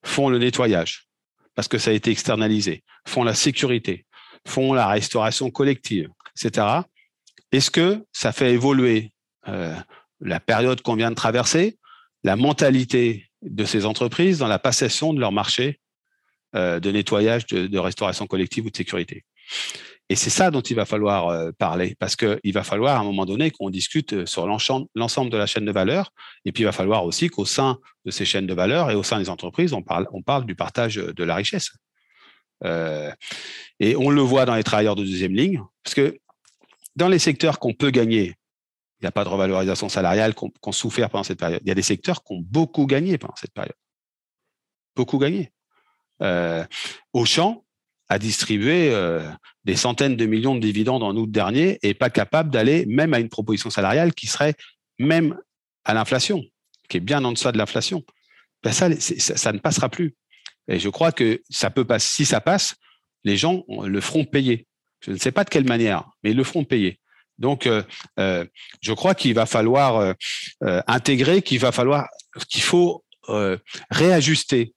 font 0.03 0.29
le 0.29 0.37
nettoyage, 0.37 1.07
parce 1.55 1.67
que 1.67 1.77
ça 1.77 1.91
a 1.91 1.93
été 1.93 2.11
externalisé, 2.11 2.83
font 3.07 3.23
la 3.23 3.33
sécurité, 3.33 4.05
font 4.47 4.73
la 4.73 4.87
restauration 4.87 5.49
collective, 5.49 6.09
etc., 6.37 6.81
est-ce 7.51 7.69
que 7.69 8.03
ça 8.11 8.31
fait 8.31 8.51
évoluer 8.51 9.11
euh, 9.47 9.75
la 10.19 10.39
période 10.39 10.81
qu'on 10.81 10.95
vient 10.95 11.11
de 11.11 11.15
traverser, 11.15 11.77
la 12.23 12.35
mentalité 12.35 13.29
de 13.43 13.63
ces 13.63 13.85
entreprises 13.85 14.39
dans 14.39 14.47
la 14.47 14.57
passation 14.57 15.13
de 15.13 15.19
leur 15.19 15.31
marché 15.31 15.79
de 16.53 16.91
nettoyage, 16.91 17.45
de, 17.47 17.79
restauration 17.79 18.27
collective 18.27 18.65
ou 18.65 18.69
de 18.69 18.77
sécurité. 18.77 19.23
Et 20.09 20.15
c'est 20.15 20.29
ça 20.29 20.51
dont 20.51 20.61
il 20.61 20.75
va 20.75 20.85
falloir 20.85 21.29
euh, 21.29 21.51
parler, 21.57 21.95
parce 21.97 22.15
qu'il 22.15 22.53
va 22.53 22.63
falloir 22.63 22.97
à 22.97 22.99
un 22.99 23.03
moment 23.03 23.25
donné 23.25 23.51
qu'on 23.51 23.69
discute 23.69 24.13
euh, 24.13 24.25
sur 24.25 24.45
l'ensemble 24.45 25.31
de 25.31 25.37
la 25.37 25.45
chaîne 25.45 25.65
de 25.65 25.71
valeur, 25.71 26.11
et 26.45 26.51
puis 26.51 26.63
il 26.63 26.65
va 26.65 26.71
falloir 26.71 27.05
aussi 27.05 27.29
qu'au 27.29 27.45
sein 27.45 27.79
de 28.05 28.11
ces 28.11 28.25
chaînes 28.25 28.45
de 28.45 28.53
valeur 28.53 28.91
et 28.91 28.95
au 28.95 29.03
sein 29.03 29.17
des 29.19 29.29
entreprises, 29.29 29.73
on 29.73 29.81
parle, 29.81 30.45
du 30.45 30.55
partage 30.55 30.95
de 30.95 31.23
la 31.23 31.35
richesse. 31.35 31.71
et 33.79 33.95
on 33.95 34.09
le 34.09 34.21
voit 34.21 34.45
dans 34.45 34.55
les 34.55 34.63
travailleurs 34.63 34.95
de 34.95 35.03
deuxième 35.03 35.33
ligne, 35.33 35.61
parce 35.83 35.95
que 35.95 36.17
dans 36.95 37.07
les 37.07 37.19
secteurs 37.19 37.59
qu'on 37.59 37.73
peut 37.73 37.89
gagner, 37.89 38.35
il 38.99 39.05
n'y 39.05 39.07
a 39.07 39.11
pas 39.11 39.23
de 39.23 39.29
revalorisation 39.29 39.89
salariale 39.89 40.33
qu'on 40.33 40.49
qu 40.49 40.71
souffert 40.71 41.09
pendant 41.09 41.23
cette 41.23 41.39
période. 41.39 41.61
Il 41.63 41.67
y 41.67 41.71
a 41.71 41.75
des 41.75 41.81
secteurs 41.81 42.23
qui 42.23 42.33
ont 42.33 42.41
beaucoup 42.41 42.85
gagné 42.85 43.17
pendant 43.17 43.35
cette 43.35 43.53
période. 43.53 43.75
Beaucoup 44.95 45.17
gagné 45.17 45.51
euh, 45.51 45.62
Auchan 47.13 47.63
a 48.09 48.19
distribué 48.19 48.91
euh, 48.91 49.27
des 49.65 49.75
centaines 49.75 50.15
de 50.15 50.25
millions 50.25 50.55
de 50.55 50.59
dividendes 50.59 51.03
en 51.03 51.15
août 51.15 51.29
dernier 51.29 51.79
et 51.81 51.93
pas 51.93 52.09
capable 52.09 52.51
d'aller 52.51 52.85
même 52.85 53.13
à 53.13 53.19
une 53.19 53.29
proposition 53.29 53.69
salariale 53.69 54.13
qui 54.13 54.27
serait 54.27 54.55
même 54.99 55.37
à 55.85 55.93
l'inflation, 55.93 56.43
qui 56.89 56.97
est 56.97 57.01
bien 57.01 57.23
en 57.23 57.31
deçà 57.31 57.51
de 57.51 57.57
l'inflation. 57.57 58.03
Ben 58.61 58.71
ça, 58.71 58.89
ça, 58.99 59.51
ne 59.51 59.57
passera 59.57 59.89
plus. 59.89 60.15
Et 60.67 60.79
je 60.79 60.89
crois 60.89 61.11
que 61.11 61.41
ça 61.49 61.69
peut 61.69 61.85
passer. 61.85 62.07
Si 62.07 62.25
ça 62.25 62.39
passe, 62.39 62.75
les 63.23 63.35
gens 63.35 63.63
le 63.67 63.99
feront 63.99 64.25
payer. 64.25 64.67
Je 65.01 65.11
ne 65.11 65.17
sais 65.17 65.31
pas 65.31 65.43
de 65.43 65.49
quelle 65.49 65.67
manière, 65.67 66.05
mais 66.23 66.31
ils 66.31 66.37
le 66.37 66.43
feront 66.43 66.63
payer. 66.63 66.99
Donc, 67.39 67.67
euh, 67.67 67.83
euh 68.19 68.45
je 68.81 68.93
crois 68.93 69.15
qu'il 69.15 69.33
va 69.33 69.45
falloir 69.45 69.97
euh, 69.97 70.13
euh, 70.63 70.81
intégrer, 70.87 71.41
qu'il 71.41 71.59
va 71.59 71.71
falloir, 71.71 72.07
qu'il 72.49 72.61
faut 72.61 73.03
réajuster 73.89 74.73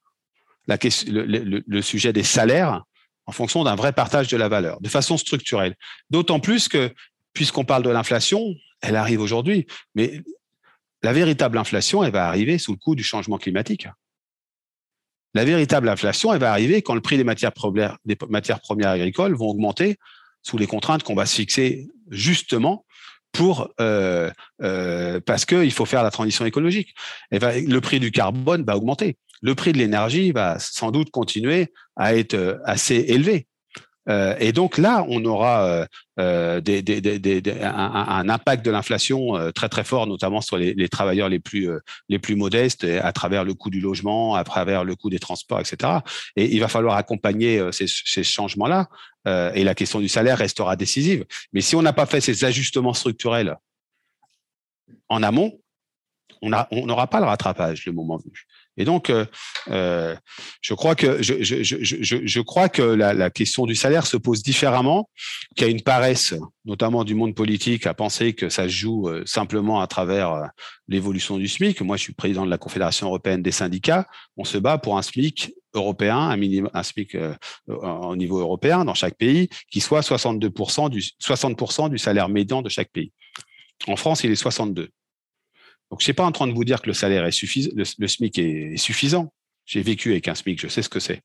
le, 0.68 1.80
sujet 1.80 2.12
des 2.12 2.22
salaires 2.22 2.82
en 3.26 3.32
fonction 3.32 3.64
d'un 3.64 3.74
vrai 3.74 3.92
partage 3.92 4.28
de 4.28 4.36
la 4.36 4.48
valeur, 4.48 4.80
de 4.80 4.88
façon 4.88 5.16
structurelle. 5.16 5.74
D'autant 6.10 6.40
plus 6.40 6.68
que, 6.68 6.92
puisqu'on 7.32 7.64
parle 7.64 7.82
de 7.82 7.90
l'inflation, 7.90 8.54
elle 8.80 8.96
arrive 8.96 9.20
aujourd'hui, 9.20 9.66
mais 9.94 10.22
la 11.02 11.12
véritable 11.12 11.58
inflation, 11.58 12.02
elle 12.04 12.12
va 12.12 12.26
arriver 12.26 12.58
sous 12.58 12.72
le 12.72 12.78
coup 12.78 12.94
du 12.94 13.02
changement 13.02 13.38
climatique. 13.38 13.88
La 15.34 15.44
véritable 15.44 15.88
inflation, 15.88 16.32
elle 16.32 16.40
va 16.40 16.50
arriver 16.50 16.82
quand 16.82 16.94
le 16.94 17.00
prix 17.00 17.16
des 17.16 17.24
matières 17.24 17.52
premières, 17.52 17.98
des 18.04 18.16
matières 18.30 18.60
premières 18.60 18.90
agricoles 18.90 19.34
vont 19.34 19.48
augmenter 19.48 19.98
sous 20.42 20.56
les 20.56 20.66
contraintes 20.66 21.02
qu'on 21.02 21.14
va 21.14 21.26
se 21.26 21.34
fixer 21.34 21.88
justement 22.10 22.86
pour 23.32 23.68
euh, 23.80 24.30
euh, 24.62 25.20
parce 25.20 25.44
qu'il 25.44 25.72
faut 25.72 25.84
faire 25.84 26.02
la 26.02 26.10
transition 26.10 26.46
écologique. 26.46 26.94
Le 27.30 27.78
prix 27.80 28.00
du 28.00 28.10
carbone 28.10 28.64
va 28.64 28.76
augmenter 28.76 29.18
le 29.42 29.54
prix 29.54 29.72
de 29.72 29.78
l'énergie 29.78 30.32
va 30.32 30.58
sans 30.58 30.90
doute 30.90 31.10
continuer 31.10 31.72
à 31.96 32.14
être 32.14 32.34
euh, 32.34 32.58
assez 32.64 32.96
élevé. 33.08 33.46
Euh, 34.08 34.36
et 34.38 34.52
donc 34.52 34.78
là, 34.78 35.04
on 35.08 35.24
aura 35.24 35.86
euh, 36.18 36.60
un, 36.60 38.28
impact 38.28 38.64
de 38.64 38.70
l'inflation 38.70 39.50
très 39.52 39.68
très 39.68 39.82
fort, 39.82 40.06
notamment 40.06 40.40
sur 40.40 40.56
les, 40.56 40.88
travailleurs 40.88 41.28
les 41.28 41.40
plus 41.40 42.36
modestes, 42.36 42.84
à 42.84 43.12
travers 43.12 43.42
le 43.42 43.54
coût 43.54 43.68
du 43.68 43.80
logement, 43.80 44.36
à 44.36 44.44
travers 44.44 44.84
le 44.84 44.94
coût 44.94 45.10
des 45.10 45.18
transports, 45.18 45.58
etc. 45.58 45.94
Et 46.36 46.54
il 46.54 46.60
va 46.60 46.68
falloir 46.68 46.96
accompagner 46.96 47.60
ces 47.72 48.22
changements-là. 48.22 48.86
et 49.26 49.64
la 49.64 49.74
question 49.74 49.98
du 49.98 50.08
salaire 50.08 50.38
restera 50.38 50.76
décisive. 50.76 51.24
Mais 51.52 51.60
si 51.60 51.74
on 51.74 51.82
n'a 51.82 51.92
pas 51.92 52.06
fait 52.06 52.20
ces 52.20 52.44
ajustements 52.44 52.94
structurels 52.94 53.56
en 55.08 55.24
amont, 55.24 55.58
on 56.42 56.50
n'aura 56.86 57.06
pas 57.08 57.18
le 57.18 57.26
rattrapage 57.26 57.86
le 57.86 57.92
moment 57.92 58.18
venu. 58.18 58.46
Et 58.76 58.84
donc, 58.84 59.10
euh, 59.10 59.24
euh, 59.68 60.14
je 60.60 60.74
crois 60.74 60.94
que, 60.94 61.22
je, 61.22 61.42
je, 61.42 61.62
je, 61.62 62.16
je 62.24 62.40
crois 62.40 62.68
que 62.68 62.82
la, 62.82 63.30
question 63.30 63.66
du 63.66 63.74
salaire 63.74 64.06
se 64.06 64.16
pose 64.16 64.42
différemment, 64.42 65.08
qu'il 65.56 65.66
y 65.66 65.70
a 65.70 65.70
une 65.70 65.82
paresse, 65.82 66.34
notamment 66.64 67.04
du 67.04 67.14
monde 67.14 67.34
politique, 67.34 67.86
à 67.86 67.94
penser 67.94 68.34
que 68.34 68.48
ça 68.48 68.64
se 68.64 68.68
joue 68.68 69.08
euh, 69.08 69.22
simplement 69.26 69.80
à 69.80 69.86
travers 69.86 70.50
l'évolution 70.88 71.38
du 71.38 71.48
SMIC. 71.48 71.80
Moi, 71.80 71.96
je 71.96 72.02
suis 72.02 72.12
président 72.12 72.44
de 72.44 72.50
la 72.50 72.58
Confédération 72.58 73.08
européenne 73.08 73.42
des 73.42 73.52
syndicats. 73.52 74.06
On 74.36 74.44
se 74.44 74.58
bat 74.58 74.78
pour 74.78 74.98
un 74.98 75.02
SMIC 75.02 75.54
européen, 75.74 76.30
un 76.72 76.82
SMIC 76.82 77.16
au 77.68 78.16
niveau 78.16 78.38
européen 78.38 78.84
dans 78.84 78.94
chaque 78.94 79.16
pays, 79.16 79.48
qui 79.70 79.80
soit 79.80 80.00
62% 80.00 80.88
du, 80.88 81.00
60% 81.00 81.90
du 81.90 81.98
salaire 81.98 82.28
médian 82.28 82.62
de 82.62 82.68
chaque 82.68 82.90
pays. 82.90 83.12
En 83.86 83.96
France, 83.96 84.24
il 84.24 84.30
est 84.30 84.36
62. 84.36 84.90
Donc, 85.90 86.00
je 86.00 86.02
ne 86.02 86.06
suis 86.06 86.12
pas 86.14 86.24
en 86.24 86.32
train 86.32 86.46
de 86.46 86.52
vous 86.52 86.64
dire 86.64 86.82
que 86.82 86.88
le 86.88 86.94
salaire 86.94 87.24
est 87.24 87.32
suffisant, 87.32 87.70
le, 87.74 87.84
SMIC 87.84 88.38
est, 88.38 88.76
suffisant. 88.76 89.32
J'ai 89.64 89.82
vécu 89.82 90.10
avec 90.12 90.28
un 90.28 90.34
SMIC, 90.34 90.60
je 90.60 90.68
sais 90.68 90.82
ce 90.82 90.88
que 90.88 91.00
c'est. 91.00 91.22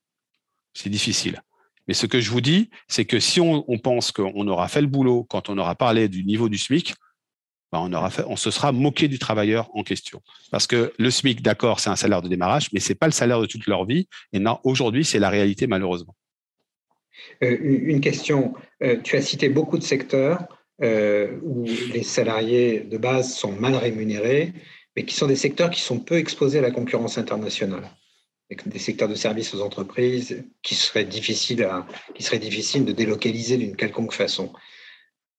C'est 0.74 0.90
difficile. 0.90 1.42
Mais 1.88 1.94
ce 1.94 2.06
que 2.06 2.20
je 2.20 2.30
vous 2.30 2.40
dis, 2.40 2.70
c'est 2.86 3.04
que 3.04 3.18
si 3.18 3.40
on, 3.40 3.64
pense 3.78 4.12
qu'on 4.12 4.46
aura 4.46 4.68
fait 4.68 4.80
le 4.80 4.86
boulot 4.86 5.24
quand 5.24 5.48
on 5.48 5.58
aura 5.58 5.74
parlé 5.74 6.08
du 6.08 6.24
niveau 6.24 6.48
du 6.48 6.58
SMIC, 6.58 6.94
ben 7.72 7.90
on, 8.26 8.36
se 8.36 8.50
sera 8.50 8.70
moqué 8.70 9.08
du 9.08 9.18
travailleur 9.18 9.74
en 9.74 9.82
question. 9.82 10.22
Parce 10.50 10.66
que 10.66 10.92
le 10.98 11.10
SMIC, 11.10 11.42
d'accord, 11.42 11.80
c'est 11.80 11.90
un 11.90 11.96
salaire 11.96 12.22
de 12.22 12.28
démarrage, 12.28 12.68
mais 12.72 12.80
ce 12.80 12.90
n'est 12.90 12.94
pas 12.94 13.06
le 13.06 13.12
salaire 13.12 13.40
de 13.40 13.46
toute 13.46 13.66
leur 13.66 13.86
vie. 13.86 14.08
Et 14.32 14.40
aujourd'hui, 14.62 15.04
c'est 15.04 15.18
la 15.18 15.30
réalité, 15.30 15.66
malheureusement. 15.66 16.14
Euh, 17.42 17.56
une 17.60 18.00
question. 18.00 18.54
Euh, 18.82 19.00
tu 19.02 19.16
as 19.16 19.22
cité 19.22 19.48
beaucoup 19.48 19.78
de 19.78 19.82
secteurs 19.82 20.46
euh, 20.82 21.38
où 21.42 21.64
les 21.92 22.02
salariés 22.02 22.80
de 22.80 22.98
base 22.98 23.34
sont 23.34 23.52
mal 23.52 23.74
rémunérés, 23.74 24.52
mais 24.96 25.04
qui 25.04 25.14
sont 25.14 25.26
des 25.26 25.36
secteurs 25.36 25.70
qui 25.70 25.80
sont 25.80 26.00
peu 26.00 26.16
exposés 26.16 26.58
à 26.58 26.62
la 26.62 26.70
concurrence 26.70 27.18
internationale. 27.18 27.88
Des 28.66 28.78
secteurs 28.78 29.08
de 29.08 29.14
services 29.14 29.54
aux 29.54 29.62
entreprises 29.62 30.44
qui 30.62 30.74
seraient 30.74 31.04
difficiles, 31.04 31.62
à, 31.62 31.86
qui 32.14 32.22
seraient 32.22 32.38
difficiles 32.38 32.84
de 32.84 32.92
délocaliser 32.92 33.56
d'une 33.56 33.76
quelconque 33.76 34.12
façon. 34.12 34.52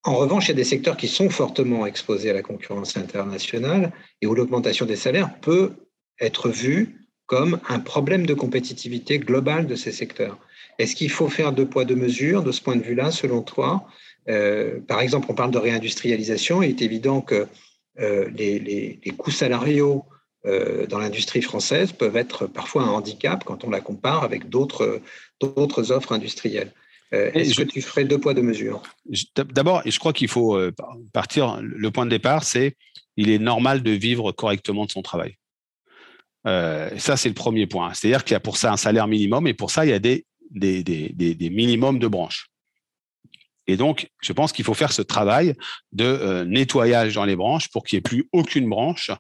En 0.04 0.16
revanche, 0.16 0.46
il 0.46 0.50
y 0.50 0.52
a 0.52 0.56
des 0.56 0.64
secteurs 0.64 0.98
qui 0.98 1.08
sont 1.08 1.30
fortement 1.30 1.86
exposés 1.86 2.32
à 2.32 2.34
la 2.34 2.42
concurrence 2.42 2.98
internationale 2.98 3.94
et 4.22 4.28
où 4.28 4.34
l'augmentation 4.34 4.86
des 4.86 4.96
salaires 4.96 5.40
peut 5.40 5.74
être 6.20 6.50
vue 6.50 7.08
comme 7.26 7.60
un 7.70 7.80
problème 7.80 8.26
de 8.26 8.34
compétitivité 8.34 9.20
globale 9.20 9.68
de 9.68 9.76
ces 9.76 9.92
secteurs. 9.92 10.40
Est-ce 10.80 10.96
qu'il 10.96 11.12
faut 11.12 11.30
faire 11.30 11.54
deux 11.54 11.68
poids, 11.68 11.86
deux 11.86 11.96
mesures 11.96 12.44
de 12.44 12.52
ce 12.52 12.62
point 12.62 12.76
de 12.76 12.82
vue-là, 12.82 13.12
selon 13.12 13.42
toi? 13.42 13.88
Euh, 14.30 14.80
par 14.88 15.02
exemple, 15.02 15.28
on 15.30 15.36
parle 15.36 15.52
de 15.52 15.58
réindustrialisation. 15.58 16.62
Il 16.62 16.70
est 16.70 16.82
évident 16.82 17.22
que 17.22 17.48
euh, 18.00 18.30
les, 18.36 19.00
coûts 19.18 19.32
salariaux 19.32 20.06
euh, 20.46 20.88
dans 20.88 20.98
l'industrie 20.98 21.42
française 21.42 21.92
peuvent 21.92 22.18
être 22.18 22.48
parfois 22.48 22.84
un 22.84 22.90
handicap 22.90 23.44
quand 23.44 23.64
on 23.64 23.70
la 23.70 23.82
compare 23.82 24.24
avec 24.24 24.50
d'autres 24.50 25.02
offres 25.92 26.12
industrielles. 26.12 26.72
Est-ce 27.12 27.56
que 27.56 27.64
tu 27.64 27.80
ferais 27.80 28.06
deux 28.06 28.18
poids, 28.18 28.34
deux 28.34 28.42
mesures? 28.42 28.82
D'abord, 29.36 29.84
je 29.86 30.00
crois 30.00 30.14
qu'il 30.14 30.28
faut 30.28 30.60
partir. 31.12 31.60
Le 31.62 31.92
point 31.92 32.06
de 32.06 32.10
départ, 32.10 32.44
c'est 32.44 32.76
il 33.18 33.30
est 33.30 33.38
normal 33.38 33.84
de 33.84 33.92
vivre 33.92 34.32
correctement 34.32 34.86
de 34.86 34.92
son 34.92 35.04
travail. 35.04 35.38
ça, 36.44 37.16
c'est 37.16 37.30
le 37.30 37.36
premier 37.36 37.68
point. 37.68 37.94
C'est-à-dire 37.94 38.24
qu'il 38.24 38.34
y 38.34 38.36
a 38.36 38.40
pour 38.40 38.58
ça 38.58 38.74
un 38.74 38.78
salaire 38.78 39.08
minimum 39.08 39.46
et 39.46 39.54
pour 39.54 39.70
ça, 39.70 39.86
il 39.86 39.90
y 39.90 39.94
a 39.94 40.00
des, 40.00 40.26
des, 40.50 40.84
des 40.84 41.50
minimums 41.52 42.00
de 42.00 42.08
branches. 42.08 42.50
Et 43.68 43.78
donc, 43.78 44.10
je 44.22 44.34
pense 44.34 44.52
qu'il 44.52 44.66
faut 44.66 44.74
faire 44.74 44.92
ce 44.92 45.02
travail 45.02 45.56
de 45.92 46.04
euh, 46.04 46.44
nettoyage 46.44 47.16
dans 47.16 47.26
les 47.26 47.36
branches 47.36 47.70
pour 47.70 47.84
qu'il 47.84 47.98
n'y 47.98 48.00
ait 48.00 48.02
plus 48.02 48.28
aucune 48.34 48.68
branche 48.68 49.12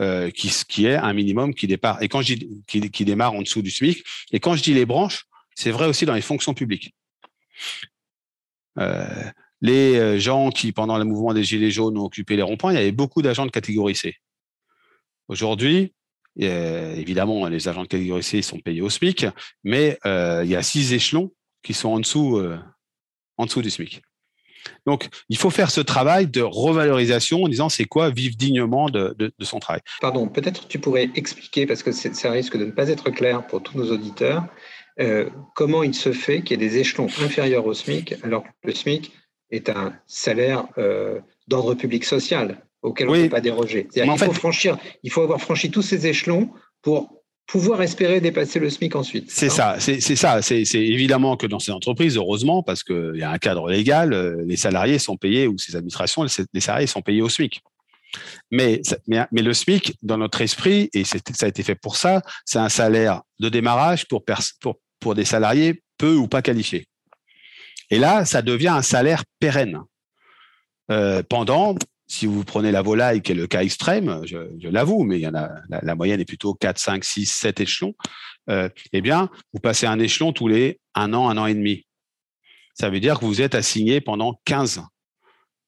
euh, 0.00 0.30
qui, 0.30 0.50
qui 0.68 0.86
ait 0.86 0.96
un 0.96 1.12
minimum 1.14 1.54
qui 1.54 1.66
démarre. 1.66 2.02
Et 2.02 2.08
quand 2.08 2.20
je 2.20 2.34
dis 2.34 2.62
qui, 2.66 3.04
démarre 3.04 3.32
en 3.32 3.42
dessous 3.42 3.62
du 3.62 3.70
SMIC, 3.70 4.04
et 4.32 4.40
quand 4.40 4.54
je 4.54 4.62
dis 4.62 4.74
les 4.74 4.84
branches, 4.84 5.24
c'est 5.54 5.70
vrai 5.70 5.86
aussi 5.86 6.04
dans 6.04 6.14
les 6.14 6.20
fonctions 6.20 6.52
publiques. 6.52 6.94
Euh, 8.78 9.24
les 9.62 10.20
gens 10.20 10.50
qui, 10.50 10.72
pendant 10.72 10.98
le 10.98 11.04
mouvement 11.04 11.32
des 11.32 11.42
Gilets 11.42 11.70
jaunes, 11.70 11.96
ont 11.96 12.04
occupé 12.04 12.36
les 12.36 12.42
ronds-points, 12.42 12.72
il 12.72 12.76
y 12.76 12.80
avait 12.80 12.92
beaucoup 12.92 13.22
d'agents 13.22 13.46
de 13.46 13.50
catégorie 13.50 13.94
C. 13.94 14.16
Aujourd'hui, 15.28 15.94
évidemment, 16.36 17.48
les 17.48 17.66
agents 17.66 17.82
de 17.82 17.88
catégorie 17.88 18.22
C 18.22 18.42
sont 18.42 18.58
payés 18.58 18.82
au 18.82 18.90
SMIC, 18.90 19.24
mais 19.64 19.98
il 20.04 20.48
y 20.48 20.54
a 20.54 20.62
six 20.62 20.92
échelons 20.92 21.32
qui 21.62 21.72
sont 21.72 21.88
en 21.88 22.00
dessous 22.00 22.38
en 23.36 23.46
dessous 23.46 23.62
du 23.62 23.70
SMIC. 23.70 24.02
Donc, 24.84 25.08
il 25.28 25.36
faut 25.36 25.50
faire 25.50 25.70
ce 25.70 25.80
travail 25.80 26.26
de 26.26 26.42
revalorisation 26.42 27.44
en 27.44 27.48
disant 27.48 27.68
c'est 27.68 27.84
quoi 27.84 28.10
vivre 28.10 28.36
dignement 28.36 28.88
de, 28.88 29.32
son 29.40 29.58
travail. 29.58 29.80
Pardon, 30.00 30.28
peut-être 30.28 30.68
tu 30.68 30.78
pourrais 30.78 31.10
expliquer, 31.14 31.66
parce 31.66 31.82
que 31.82 31.92
ça 31.92 32.30
risque 32.30 32.56
de 32.56 32.64
ne 32.64 32.70
pas 32.70 32.88
être 32.88 33.10
clair 33.10 33.46
pour 33.46 33.62
tous 33.62 33.76
nos 33.76 33.90
auditeurs, 33.92 34.44
euh, 34.98 35.28
comment 35.54 35.82
il 35.82 35.94
se 35.94 36.12
fait 36.12 36.42
qu'il 36.42 36.60
y 36.60 36.64
ait 36.64 36.68
des 36.68 36.78
échelons 36.78 37.06
inférieurs 37.22 37.66
au 37.66 37.74
SMIC, 37.74 38.14
alors 38.22 38.44
que 38.44 38.48
le 38.64 38.74
SMIC 38.74 39.12
est 39.50 39.68
un 39.68 39.94
salaire 40.06 40.66
euh, 40.78 41.20
d'ordre 41.48 41.74
public 41.74 42.04
social 42.04 42.62
auquel 42.82 43.08
on 43.08 43.14
ne 43.14 43.22
peut 43.24 43.28
pas 43.28 43.40
déroger. 43.40 43.88
Il, 43.94 44.18
faut 44.18 44.32
franchir, 44.32 44.78
il 45.02 45.10
faut 45.10 45.22
avoir 45.22 45.40
franchi 45.40 45.70
tous 45.70 45.82
ces 45.82 46.06
échelons 46.06 46.50
pour 46.82 47.15
pouvoir 47.46 47.80
espérer 47.82 48.20
dépasser 48.20 48.58
le 48.58 48.70
SMIC 48.70 48.96
ensuite. 48.96 49.30
C'est 49.30 49.48
ça, 49.48 49.76
c'est 49.78 50.00
ça. 50.00 50.42
C'est 50.42 50.64
évidemment 50.74 51.36
que 51.36 51.46
dans 51.46 51.58
ces 51.58 51.72
entreprises, 51.72 52.16
heureusement, 52.16 52.62
parce 52.62 52.82
qu'il 52.82 53.14
y 53.16 53.22
a 53.22 53.30
un 53.30 53.38
cadre 53.38 53.70
légal, 53.70 54.12
euh, 54.12 54.42
les 54.46 54.56
salariés 54.56 54.98
sont 54.98 55.16
payés, 55.16 55.46
ou 55.46 55.56
ces 55.58 55.76
administrations, 55.76 56.24
les 56.24 56.60
salariés 56.60 56.86
sont 56.86 57.02
payés 57.02 57.22
au 57.22 57.28
SMIC. 57.28 57.62
Mais, 58.50 58.82
mais, 59.06 59.26
mais 59.30 59.42
le 59.42 59.52
SMIC, 59.52 59.96
dans 60.02 60.18
notre 60.18 60.40
esprit, 60.40 60.88
et 60.92 61.04
ça 61.04 61.18
a 61.42 61.46
été 61.46 61.62
fait 61.62 61.74
pour 61.74 61.96
ça, 61.96 62.22
c'est 62.44 62.58
un 62.58 62.68
salaire 62.68 63.22
de 63.38 63.48
démarrage 63.48 64.06
pour, 64.06 64.24
pour, 64.60 64.76
pour 65.00 65.14
des 65.14 65.24
salariés 65.24 65.82
peu 65.98 66.14
ou 66.14 66.26
pas 66.28 66.42
qualifiés. 66.42 66.86
Et 67.90 67.98
là, 67.98 68.24
ça 68.24 68.42
devient 68.42 68.68
un 68.68 68.82
salaire 68.82 69.24
pérenne. 69.38 69.80
Euh, 70.90 71.22
pendant 71.28 71.74
si 72.06 72.26
vous 72.26 72.44
prenez 72.44 72.70
la 72.70 72.82
volaille, 72.82 73.22
qui 73.22 73.32
est 73.32 73.36
le 73.36 73.46
cas 73.46 73.62
extrême, 73.62 74.22
je, 74.24 74.68
l'avoue, 74.68 75.02
mais 75.04 75.18
il 75.18 75.22
y 75.22 75.26
en 75.26 75.34
a, 75.34 75.50
la, 75.68 75.94
moyenne 75.94 76.20
est 76.20 76.24
plutôt 76.24 76.54
4, 76.54 76.78
5, 76.78 77.04
6, 77.04 77.26
7 77.26 77.60
échelons, 77.60 77.94
euh, 78.48 78.68
eh 78.92 79.00
bien, 79.00 79.28
vous 79.52 79.60
passez 79.60 79.86
un 79.86 79.98
échelon 79.98 80.32
tous 80.32 80.48
les 80.48 80.80
un 80.94 81.12
an, 81.14 81.28
un 81.28 81.36
an 81.36 81.46
et 81.46 81.54
demi. 81.54 81.84
Ça 82.74 82.90
veut 82.90 83.00
dire 83.00 83.18
que 83.18 83.24
vous 83.24 83.40
êtes 83.40 83.54
assigné 83.54 84.00
pendant 84.00 84.40
15, 84.44 84.82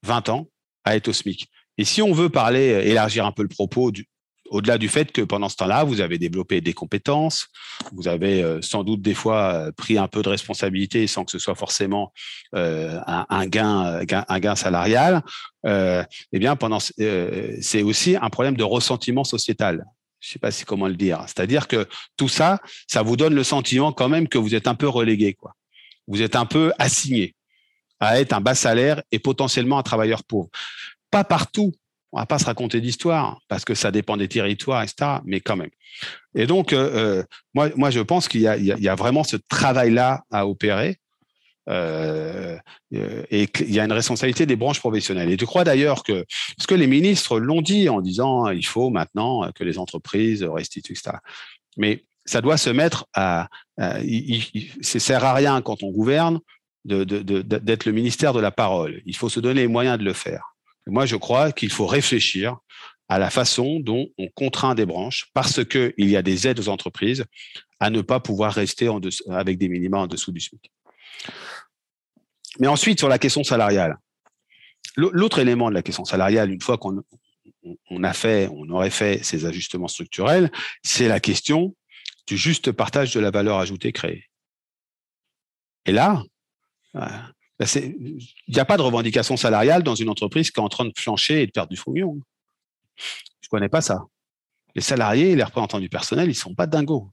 20 0.05 0.29
ans 0.29 0.49
à 0.85 0.95
être 0.97 1.09
au 1.09 1.13
SMIC. 1.13 1.49
Et 1.77 1.85
si 1.85 2.03
on 2.03 2.13
veut 2.13 2.29
parler, 2.29 2.83
élargir 2.85 3.27
un 3.27 3.33
peu 3.33 3.43
le 3.43 3.49
propos 3.49 3.91
du, 3.91 4.07
au-delà 4.51 4.79
du 4.79 4.89
fait 4.89 5.13
que 5.13 5.23
pendant 5.23 5.49
ce 5.49 5.57
temps-là, 5.57 5.85
vous 5.85 6.01
avez 6.01 6.19
développé 6.19 6.61
des 6.61 6.73
compétences, 6.73 7.49
vous 7.93 8.09
avez 8.09 8.43
euh, 8.43 8.61
sans 8.63 8.85
doute 8.85 9.03
des 9.03 9.15
fois 9.15 9.53
euh, 9.53 9.73
pris 9.73 9.99
un 9.99 10.09
peu 10.09 10.23
de 10.23 10.29
responsabilité 10.29 11.07
sans 11.07 11.25
que 11.25 11.31
ce 11.31 11.39
soit 11.39 11.55
forcément 11.55 12.13
euh, 12.55 13.01
un, 13.07 13.47
gain, 13.47 14.57
salarial. 14.57 15.23
eh 15.65 16.39
bien, 16.39 16.57
pendant 16.57 16.79
c'est 16.81 17.83
aussi 17.83 18.17
un 18.17 18.31
problème 18.31 18.57
de 18.57 18.65
ressentiment 18.65 19.25
sociétal. 19.25 19.85
Je 20.21 20.29
ne 20.29 20.33
sais 20.33 20.39
pas 20.39 20.51
si 20.51 20.65
comment 20.65 20.89
le 20.89 20.97
dire. 20.97 21.23
C'est-à-dire 21.27 21.69
que 21.69 21.87
tout 22.17 22.29
ça, 22.29 22.61
ça 22.89 23.03
vous 23.03 23.17
donne 23.17 23.35
le 23.35 23.45
sentiment 23.45 23.93
quand 23.93 24.09
même 24.09 24.29
que 24.29 24.39
vous 24.39 24.55
êtes 24.55 24.67
un 24.67 24.75
peu 24.75 24.89
relégué, 24.89 25.35
quoi. 25.35 25.55
Vous 26.09 26.23
êtes 26.23 26.37
un 26.37 26.47
peu 26.47 26.73
assigné 26.79 27.35
à 28.01 28.21
être 28.21 28.33
un 28.33 28.41
bas 28.41 28.55
salaire 28.55 29.03
et 29.13 29.19
potentiellement 29.19 29.79
un 29.79 29.83
travailleur 29.83 30.25
pauvre. 30.25 30.49
Pas 31.11 31.25
partout, 31.25 31.75
on 32.13 32.19
va 32.19 32.27
pas 32.27 32.39
se 32.39 32.47
raconter 32.47 32.81
d'histoire 32.81 33.41
parce 33.49 33.65
que 33.65 33.75
ça 33.75 33.91
dépend 33.91 34.17
des 34.17 34.29
territoires, 34.29 34.83
etc. 34.83 35.19
Mais 35.25 35.41
quand 35.41 35.57
même. 35.57 35.71
Et 36.35 36.47
donc, 36.47 36.73
euh, 36.73 36.91
euh, 36.95 37.23
moi, 37.55 37.71
moi, 37.77 37.91
je 37.91 38.01
pense 38.01 38.29
qu'il 38.29 38.41
y, 38.41 38.49
a 38.89 38.95
vraiment 38.95 39.25
ce 39.25 39.37
travail-là 39.49 40.23
à 40.31 40.47
opérer. 40.47 40.99
Euh, 41.69 42.57
et 42.91 43.47
qu'il 43.47 43.71
y 43.75 43.79
a 43.79 43.85
une 43.85 43.93
responsabilité 43.93 44.47
des 44.47 44.57
branches 44.57 44.81
professionnelles. 44.81 45.31
Et 45.31 45.37
je 45.39 45.45
crois 45.45 45.65
d'ailleurs 45.65 46.03
que, 46.03 46.25
parce 46.57 46.67
que 46.67 46.75
les 46.75 46.87
ministres 46.87 47.39
l'ont 47.39 47.61
dit 47.61 47.91
en 47.91 48.01
disant 48.01 48.49
il 48.49 48.65
faut 48.65 48.89
maintenant 48.89 49.53
que 49.53 49.65
les 49.65 49.79
entreprises 49.79 50.43
restituent, 50.43 50.95
etc. 50.95 51.19
Mais 51.77 52.05
ça 52.25 52.41
doit 52.41 52.57
se 52.57 52.71
mettre 52.71 53.05
à. 53.13 53.49
à 53.79 54.01
il, 54.01 54.43
sert 54.81 55.23
à 55.27 55.35
rien 55.35 55.61
quand 55.61 55.83
on 55.83 55.91
gouverne 55.91 56.41
d'être 56.87 57.85
le 57.85 57.93
ministère 57.93 58.33
de 58.33 58.41
la 58.41 58.51
parole. 58.51 59.03
Il 59.05 59.15
faut 59.15 59.29
se 59.29 59.39
donner 59.39 59.61
les 59.61 59.69
moyens 59.69 59.99
de 59.99 60.05
le 60.05 60.15
faire. 60.15 60.57
Moi, 60.89 61.07
je 61.07 61.17
crois 61.17 61.53
qu'il 61.53 61.71
faut 61.71 61.87
réfléchir 61.87 62.57
à 63.09 63.19
la 63.19 63.31
façon 63.31 63.81
dont 63.81 64.09
on 64.19 64.29
contraint 64.29 64.75
des 64.75 64.87
branches 64.87 65.31
parce 65.33 65.65
qu'il 65.65 65.93
y 65.97 66.17
a 66.17 66.23
des 66.23 66.47
aides 66.47 66.61
aux 66.61 66.69
entreprises 66.69 67.25
à 67.81 67.91
ne 67.91 68.01
pas 68.01 68.21
pouvoir 68.21 68.53
rester 68.53 68.89
avec 69.31 69.59
des 69.59 69.69
minima 69.69 69.99
en 69.99 70.07
dessous 70.07 70.33
du 70.33 70.41
SMIC. 70.41 70.71
Mais 72.61 72.67
ensuite, 72.67 72.99
sur 72.99 73.09
la 73.09 73.19
question 73.19 73.45
salariale, 73.45 73.97
l'autre 74.97 75.39
élément 75.39 75.69
de 75.69 75.75
la 75.75 75.83
question 75.83 76.05
salariale, 76.05 76.51
une 76.51 76.61
fois 76.61 76.77
qu'on 76.77 77.03
a 78.03 78.13
fait, 78.13 78.49
on 78.53 78.69
aurait 78.71 78.91
fait 78.91 79.23
ces 79.23 79.47
ajustements 79.47 79.89
structurels, 79.89 80.51
c'est 80.83 81.09
la 81.09 81.21
question 81.21 81.77
du 82.27 82.37
juste 82.37 82.73
partage 82.73 83.15
de 83.15 83.21
la 83.21 83.31
valeur 83.31 83.59
ajoutée 83.59 83.93
créée. 83.93 84.25
Et 85.87 85.93
là, 85.93 86.23
euh, 86.97 87.09
il 87.61 88.19
n'y 88.49 88.59
a 88.59 88.65
pas 88.65 88.77
de 88.77 88.83
revendication 88.83 89.37
salariale 89.37 89.83
dans 89.83 89.95
une 89.95 90.09
entreprise 90.09 90.51
qui 90.51 90.61
est 90.61 90.63
en 90.63 90.69
train 90.69 90.85
de 90.85 90.93
flancher 90.97 91.43
et 91.43 91.47
de 91.47 91.51
perdre 91.51 91.71
du 91.71 91.77
fognon. 91.77 92.21
Je 93.41 93.49
connais 93.49 93.69
pas 93.69 93.81
ça. 93.81 94.05
Les 94.75 94.83
salariés 94.83 95.35
les 95.35 95.43
représentants 95.43 95.81
du 95.81 95.89
personnel, 95.89 96.29
ils 96.29 96.35
sont 96.35 96.55
pas 96.55 96.67
dingos. 96.67 97.11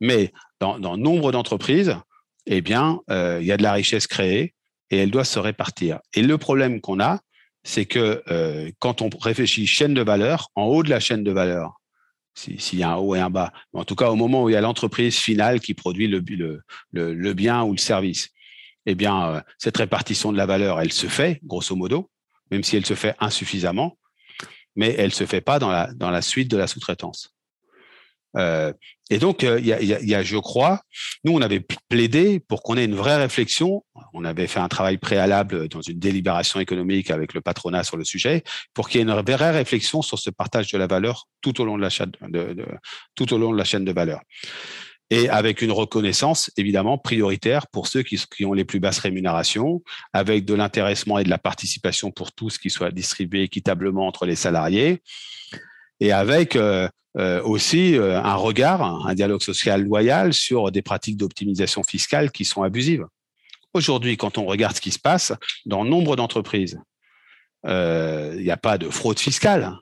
Mais 0.00 0.32
dans, 0.60 0.96
nombre 0.96 1.32
d'entreprises, 1.32 1.96
eh 2.46 2.60
bien, 2.60 3.00
euh, 3.10 3.38
il 3.40 3.46
y 3.46 3.52
a 3.52 3.56
de 3.56 3.62
la 3.62 3.72
richesse 3.72 4.06
créée 4.06 4.54
et 4.90 4.98
elle 4.98 5.10
doit 5.10 5.24
se 5.24 5.38
répartir. 5.38 6.00
Et 6.14 6.22
le 6.22 6.38
problème 6.38 6.80
qu'on 6.80 7.00
a, 7.00 7.20
c'est 7.64 7.86
que 7.86 8.22
euh, 8.30 8.70
quand 8.78 9.02
on 9.02 9.08
réfléchit 9.18 9.66
chaîne 9.66 9.94
de 9.94 10.02
valeur, 10.02 10.50
en 10.54 10.64
haut 10.64 10.82
de 10.82 10.90
la 10.90 11.00
chaîne 11.00 11.24
de 11.24 11.32
valeur, 11.32 11.80
s'il 12.34 12.78
y 12.78 12.82
a 12.82 12.90
un 12.90 12.96
haut 12.96 13.14
et 13.14 13.20
un 13.20 13.30
bas, 13.30 13.52
en 13.72 13.84
tout 13.84 13.94
cas 13.94 14.10
au 14.10 14.16
moment 14.16 14.42
où 14.42 14.48
il 14.48 14.52
y 14.52 14.56
a 14.56 14.60
l'entreprise 14.60 15.16
finale 15.16 15.60
qui 15.60 15.72
produit 15.72 16.08
le, 16.08 16.20
bien 17.32 17.62
ou 17.62 17.72
le 17.72 17.78
service, 17.78 18.30
eh 18.86 18.94
bien, 18.94 19.28
euh, 19.28 19.40
cette 19.58 19.76
répartition 19.76 20.32
de 20.32 20.36
la 20.36 20.46
valeur, 20.46 20.80
elle 20.80 20.92
se 20.92 21.06
fait, 21.06 21.40
grosso 21.44 21.74
modo, 21.74 22.10
même 22.50 22.62
si 22.62 22.76
elle 22.76 22.86
se 22.86 22.94
fait 22.94 23.14
insuffisamment, 23.20 23.98
mais 24.76 24.94
elle 24.98 25.14
se 25.14 25.24
fait 25.26 25.40
pas 25.40 25.58
dans 25.58 25.70
la, 25.70 25.92
dans 25.94 26.10
la 26.10 26.22
suite 26.22 26.50
de 26.50 26.56
la 26.56 26.66
sous-traitance. 26.66 27.34
Euh, 28.36 28.72
et 29.10 29.18
donc, 29.18 29.44
euh, 29.44 29.60
il 29.60 29.66
y, 29.66 30.14
a, 30.14 30.22
je 30.22 30.36
crois, 30.38 30.80
nous, 31.24 31.32
on 31.32 31.42
avait 31.42 31.64
plaidé 31.88 32.40
pour 32.40 32.62
qu'on 32.62 32.76
ait 32.76 32.84
une 32.84 32.94
vraie 32.94 33.16
réflexion. 33.16 33.84
On 34.12 34.24
avait 34.24 34.46
fait 34.46 34.60
un 34.60 34.68
travail 34.68 34.98
préalable 34.98 35.68
dans 35.68 35.82
une 35.82 35.98
délibération 35.98 36.58
économique 36.58 37.10
avec 37.10 37.34
le 37.34 37.40
patronat 37.40 37.84
sur 37.84 37.96
le 37.96 38.04
sujet, 38.04 38.42
pour 38.72 38.88
qu'il 38.88 39.00
y 39.00 39.04
ait 39.04 39.06
une 39.06 39.20
vraie 39.20 39.50
réflexion 39.50 40.02
sur 40.02 40.18
ce 40.18 40.30
partage 40.30 40.72
de 40.72 40.78
la 40.78 40.86
valeur 40.86 41.28
tout 41.42 41.60
au 41.60 41.64
long 41.64 41.76
de 41.76 41.82
la 41.82 41.90
chaîne 41.90 42.12
de, 42.22 42.56
tout 43.14 43.32
au 43.32 43.38
long 43.38 43.52
de 43.52 43.58
la 43.58 43.64
chaîne 43.64 43.84
de 43.84 43.92
valeur. 43.92 44.20
Et 45.10 45.28
avec 45.28 45.60
une 45.62 45.70
reconnaissance 45.70 46.50
évidemment 46.56 46.98
prioritaire 46.98 47.66
pour 47.66 47.88
ceux 47.88 48.02
qui, 48.02 48.44
ont 48.44 48.52
les 48.52 48.64
plus 48.64 48.80
basses 48.80 48.98
rémunérations, 48.98 49.82
avec 50.12 50.44
de 50.44 50.54
l'intéressement 50.54 51.18
et 51.18 51.24
de 51.24 51.30
la 51.30 51.38
participation 51.38 52.10
pour 52.10 52.32
tous 52.32 52.58
qui 52.58 52.70
soient 52.70 52.90
distribués 52.90 53.42
équitablement 53.42 54.06
entre 54.06 54.26
les 54.26 54.34
salariés, 54.34 55.02
et 56.00 56.12
avec 56.12 56.56
euh, 56.56 56.88
euh, 57.18 57.42
aussi 57.42 57.96
euh, 57.96 58.20
un 58.20 58.34
regard, 58.34 58.82
un 59.06 59.14
dialogue 59.14 59.42
social 59.42 59.82
loyal 59.82 60.32
sur 60.32 60.72
des 60.72 60.82
pratiques 60.82 61.16
d'optimisation 61.16 61.82
fiscale 61.82 62.30
qui 62.30 62.44
sont 62.44 62.62
abusives. 62.62 63.06
Aujourd'hui, 63.74 64.16
quand 64.16 64.38
on 64.38 64.46
regarde 64.46 64.76
ce 64.76 64.80
qui 64.80 64.92
se 64.92 64.98
passe 64.98 65.32
dans 65.66 65.84
nombre 65.84 66.16
d'entreprises, 66.16 66.80
il 67.66 68.42
n'y 68.42 68.50
a 68.50 68.58
pas 68.58 68.76
de 68.76 68.90
fraude 68.90 69.18
fiscale, 69.18 69.74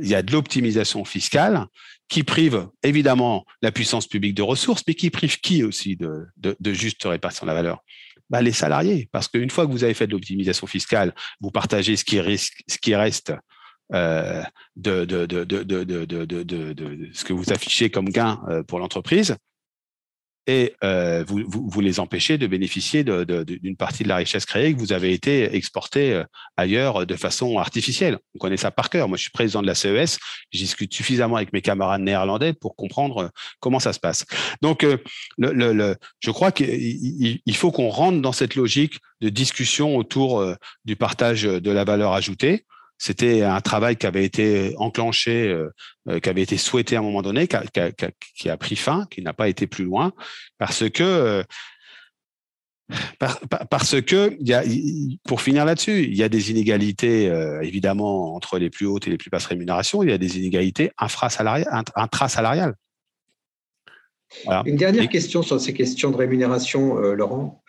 il 0.00 0.08
y 0.08 0.14
a 0.14 0.22
de 0.22 0.32
l'optimisation 0.32 1.04
fiscale 1.04 1.66
qui 2.08 2.22
prive 2.22 2.68
évidemment 2.82 3.44
la 3.62 3.72
puissance 3.72 4.06
publique 4.06 4.34
de 4.34 4.42
ressources, 4.42 4.82
mais 4.86 4.94
qui 4.94 5.10
prive 5.10 5.40
qui 5.40 5.64
aussi 5.64 5.96
de, 5.96 6.72
juste 6.72 7.02
répartition 7.04 7.46
de 7.46 7.50
la 7.50 7.54
valeur 7.54 7.82
bah, 8.30 8.42
Les 8.42 8.52
salariés. 8.52 9.08
Parce 9.12 9.28
qu'une 9.28 9.50
fois 9.50 9.66
que 9.66 9.72
vous 9.72 9.84
avez 9.84 9.94
fait 9.94 10.06
de 10.06 10.12
l'optimisation 10.12 10.66
fiscale, 10.66 11.14
vous 11.40 11.50
partagez 11.50 11.96
ce 11.96 12.04
qui, 12.04 12.20
reste 12.20 13.32
euh, 13.92 14.42
de, 14.76 15.06
ce 17.12 17.24
que 17.24 17.32
vous 17.32 17.52
affichez 17.52 17.90
comme 17.90 18.08
gain 18.08 18.40
euh, 18.48 18.62
pour 18.62 18.78
l'entreprise 18.78 19.36
et 20.46 20.74
euh, 20.84 21.24
vous, 21.26 21.42
vous, 21.48 21.80
les 21.80 22.00
empêchez 22.00 22.38
de 22.38 22.46
bénéficier 22.46 23.04
d'une 23.04 23.76
partie 23.76 24.02
de 24.02 24.08
la 24.08 24.16
richesse 24.16 24.44
créée 24.44 24.74
que 24.74 24.78
vous 24.78 24.92
avez 24.92 25.12
été 25.12 25.54
exporté 25.56 26.22
ailleurs 26.56 27.06
de 27.06 27.16
façon 27.16 27.58
artificielle. 27.58 28.18
On 28.34 28.38
connaît 28.38 28.56
ça 28.56 28.70
par 28.70 28.90
cœur. 28.90 29.08
Moi, 29.08 29.16
je 29.16 29.22
suis 29.22 29.30
président 29.30 29.62
de 29.62 29.66
la 29.66 29.74
CES. 29.74 30.18
Je 30.52 30.58
discute 30.58 30.92
suffisamment 30.92 31.36
avec 31.36 31.52
mes 31.52 31.62
camarades 31.62 32.02
néerlandais 32.02 32.52
pour 32.52 32.76
comprendre 32.76 33.30
comment 33.60 33.80
ça 33.80 33.92
se 33.92 34.00
passe. 34.00 34.26
Donc, 34.60 34.82
le, 34.82 35.02
le, 35.38 35.96
je 36.20 36.30
crois 36.30 36.52
qu'il 36.52 37.56
faut 37.56 37.72
qu'on 37.72 37.88
rentre 37.88 38.20
dans 38.20 38.32
cette 38.32 38.54
logique 38.54 38.98
de 39.20 39.30
discussion 39.30 39.96
autour 39.96 40.44
du 40.84 40.96
partage 40.96 41.42
de 41.44 41.70
la 41.70 41.84
valeur 41.84 42.12
ajoutée. 42.12 42.66
C'était 42.98 43.42
un 43.42 43.60
travail 43.60 43.96
qui 43.96 44.06
avait 44.06 44.24
été 44.24 44.74
enclenché, 44.78 45.48
euh, 45.48 45.70
euh, 46.08 46.20
qui 46.20 46.28
avait 46.28 46.42
été 46.42 46.56
souhaité 46.56 46.96
à 46.96 47.00
un 47.00 47.02
moment 47.02 47.22
donné, 47.22 47.48
qui 47.48 48.48
a, 48.48 48.56
pris 48.56 48.76
fin, 48.76 49.06
qui 49.10 49.22
n'a 49.22 49.32
pas 49.32 49.48
été 49.48 49.66
plus 49.66 49.84
loin, 49.84 50.12
parce 50.58 50.88
que 50.88 51.02
euh, 51.02 51.42
parce 53.70 54.02
que, 54.02 54.36
y 54.40 54.52
a, 54.52 54.62
pour 55.26 55.40
finir 55.40 55.64
là-dessus, 55.64 56.04
il 56.04 56.14
y 56.14 56.22
a 56.22 56.28
des 56.28 56.50
inégalités 56.50 57.32
évidemment 57.62 58.34
entre 58.34 58.58
les 58.58 58.68
plus 58.68 58.84
hautes 58.84 59.06
et 59.06 59.10
les 59.10 59.16
plus 59.16 59.30
basses 59.30 59.46
rémunérations. 59.46 60.02
Il 60.02 60.10
y 60.10 60.12
a 60.12 60.18
des 60.18 60.36
inégalités 60.36 60.90
intrasalariales. 60.98 62.74
Une 64.66 64.76
dernière 64.76 65.08
question 65.08 65.42
sur 65.42 65.58
ces 65.58 65.72
questions 65.72 66.10
de 66.10 66.16
rémunération, 66.16 66.96
Laurent. 66.96 67.62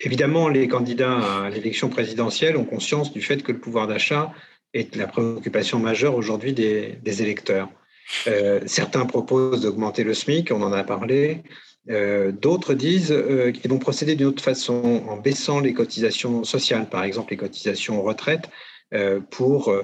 Évidemment, 0.00 0.48
les 0.48 0.68
candidats 0.68 1.44
à 1.44 1.50
l'élection 1.50 1.88
présidentielle 1.88 2.56
ont 2.56 2.64
conscience 2.64 3.12
du 3.12 3.22
fait 3.22 3.42
que 3.42 3.52
le 3.52 3.58
pouvoir 3.58 3.86
d'achat 3.86 4.32
est 4.74 4.94
la 4.94 5.06
préoccupation 5.06 5.78
majeure 5.78 6.14
aujourd'hui 6.14 6.52
des, 6.52 7.22
électeurs. 7.22 7.68
Euh, 8.26 8.60
certains 8.66 9.06
proposent 9.06 9.62
d'augmenter 9.62 10.04
le 10.04 10.14
SMIC, 10.14 10.50
on 10.52 10.62
en 10.62 10.72
a 10.72 10.84
parlé. 10.84 11.42
Euh, 11.88 12.30
d'autres 12.30 12.74
disent 12.74 13.12
euh, 13.12 13.52
qu'ils 13.52 13.70
vont 13.70 13.78
procéder 13.78 14.16
d'une 14.16 14.26
autre 14.26 14.42
façon, 14.42 15.02
en 15.08 15.16
baissant 15.16 15.60
les 15.60 15.72
cotisations 15.72 16.44
sociales, 16.44 16.88
par 16.88 17.04
exemple 17.04 17.30
les 17.30 17.36
cotisations 17.36 18.02
retraite, 18.02 18.50
pour 19.30 19.74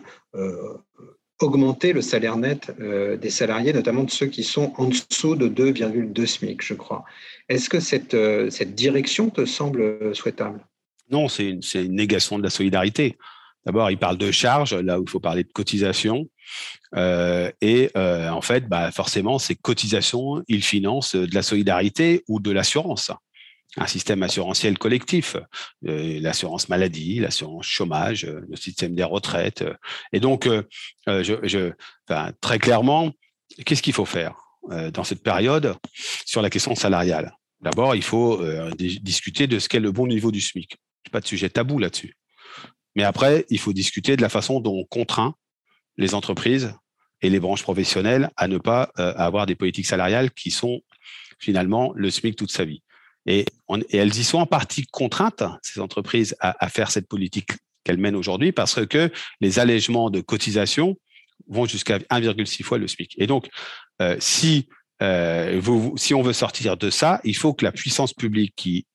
augmenter 1.42 1.92
le 1.92 2.00
salaire 2.00 2.37
net 2.37 2.70
des 2.78 3.31
salariés, 3.31 3.72
notamment 3.72 4.05
de 4.05 4.11
ceux 4.11 4.26
qui 4.26 4.44
sont 4.44 4.72
en 4.76 4.87
dessous 4.87 5.37
de 5.37 5.48
2,2 5.48 6.26
SMIC, 6.26 6.62
je 6.62 6.74
crois. 6.74 7.05
Est-ce 7.48 7.68
que 7.68 7.81
cette, 7.81 8.14
euh, 8.14 8.50
cette 8.50 8.74
direction 8.74 9.31
te 9.31 9.44
semble 9.44 10.14
souhaitable? 10.14 10.64
Non, 11.11 11.28
c'est 11.28 11.50
une, 11.50 11.94
négation 11.94 12.38
de 12.38 12.42
la 12.42 12.50
solidarité. 12.50 13.18
D'abord, 13.66 13.90
il 13.90 13.98
parle 13.98 14.16
de 14.16 14.31
charges, 14.31 14.74
là 14.74 14.98
où 14.98 15.05
il 15.05 15.11
faut 15.11 15.20
parler 15.20 15.44
de 15.44 15.52
cotisation. 15.52 16.26
Euh, 16.96 17.50
et 17.61 17.90
euh, 17.96 18.31
en 18.31 18.40
fait, 18.40 18.68
bah, 18.68 18.90
forcément, 18.90 19.38
ces 19.38 19.55
cotisations, 19.55 20.42
ils 20.48 20.64
financent 20.64 21.14
de 21.14 21.35
la 21.35 21.42
solidarité 21.42 22.24
ou 22.28 22.40
de 22.40 22.50
l'assurance. 22.50 23.11
Un 23.78 23.87
système 23.87 24.22
assurantiel 24.22 24.76
collectif, 24.76 25.37
l'assurance 25.80 26.68
maladie, 26.68 27.20
l'assurance 27.20 27.64
chômage, 27.64 28.26
le 28.26 28.56
système 28.56 28.94
des 28.94 29.04
retraites. 29.04 29.64
Et 30.12 30.20
donc, 30.20 30.46
très 31.06 32.58
clairement, 32.58 33.11
qu'est-ce 33.64 33.80
qu'il 33.80 33.94
faut 33.94 34.04
faire 34.04 34.35
dans 34.92 35.04
cette 35.04 35.22
période 35.22 35.74
sur 36.26 36.42
la 36.42 36.50
question 36.50 36.74
salariale? 36.74 37.32
D'abord, 37.62 37.94
il 37.94 38.02
faut 38.02 38.42
euh, 38.42 38.72
discuter 38.76 39.46
de 39.46 39.61
ce 39.61 39.68
qu'est 39.68 39.80
le 39.80 39.92
bon 39.92 40.08
niveau 40.08 40.32
du 40.32 40.40
SMIC. 40.40 40.76
Pas 41.12 41.20
de 41.20 41.26
sujet 41.26 41.48
tabou 41.48 41.78
là-dessus. 41.78 42.16
Mais 42.96 43.04
après, 43.04 43.46
il 43.50 43.61
faut 43.61 43.72
discuter 43.72 44.16
de 44.16 44.22
la 44.22 44.28
façon 44.28 44.61
dont 44.61 44.76
on 44.76 44.85
contraint 44.85 45.35
les 45.96 46.14
entreprises 46.14 46.74
et 47.22 47.30
les 47.30 47.38
branches 47.38 47.62
professionnelles 47.62 48.30
à 48.37 48.48
ne 48.48 48.58
pas 48.58 48.90
euh, 48.98 49.14
avoir 49.16 49.46
des 49.46 49.54
politiques 49.54 49.87
salariales 49.87 50.32
qui 50.32 50.50
sont 50.50 50.80
finalement 51.38 51.92
le 51.94 52.11
SMIC 52.11 52.35
toute 52.35 52.50
sa 52.50 52.64
vie. 52.64 52.82
Et, 53.26 53.44
elles 53.90 54.16
y 54.16 54.24
sont 54.24 54.38
en 54.38 54.46
partie 54.46 54.87
contraintes, 54.87 55.44
ces 55.62 55.80
entreprises, 55.80 56.37
à, 56.40 56.68
faire 56.68 56.90
cette 56.90 57.08
politique 57.08 57.52
qu'elles 57.85 57.98
mènent 57.98 58.16
aujourd'hui 58.16 58.52
parce 58.52 58.85
que 58.87 59.11
les 59.40 59.58
allègements 59.58 60.11
de 60.11 60.20
cotisation 60.20 60.96
vont 61.48 61.66
jusqu'à 61.66 61.98
1,6 61.98 62.62
fois 62.62 62.78
le 62.78 62.87
SMIC. 62.87 63.14
Et 63.18 63.26
donc, 63.26 63.48
euh, 64.00 64.16
si 64.20 64.68
euh, 65.02 65.61
si 65.96 66.14
on 66.14 66.22
veut 66.22 66.32
sortir 66.32 66.76
de 66.76 66.88
ça, 66.88 67.20
il 67.24 67.37
faut 67.37 67.54
que 67.54 67.64
la 67.64 67.72
puissance 67.72 68.12
publique 68.12 68.54
qui, 68.54 68.87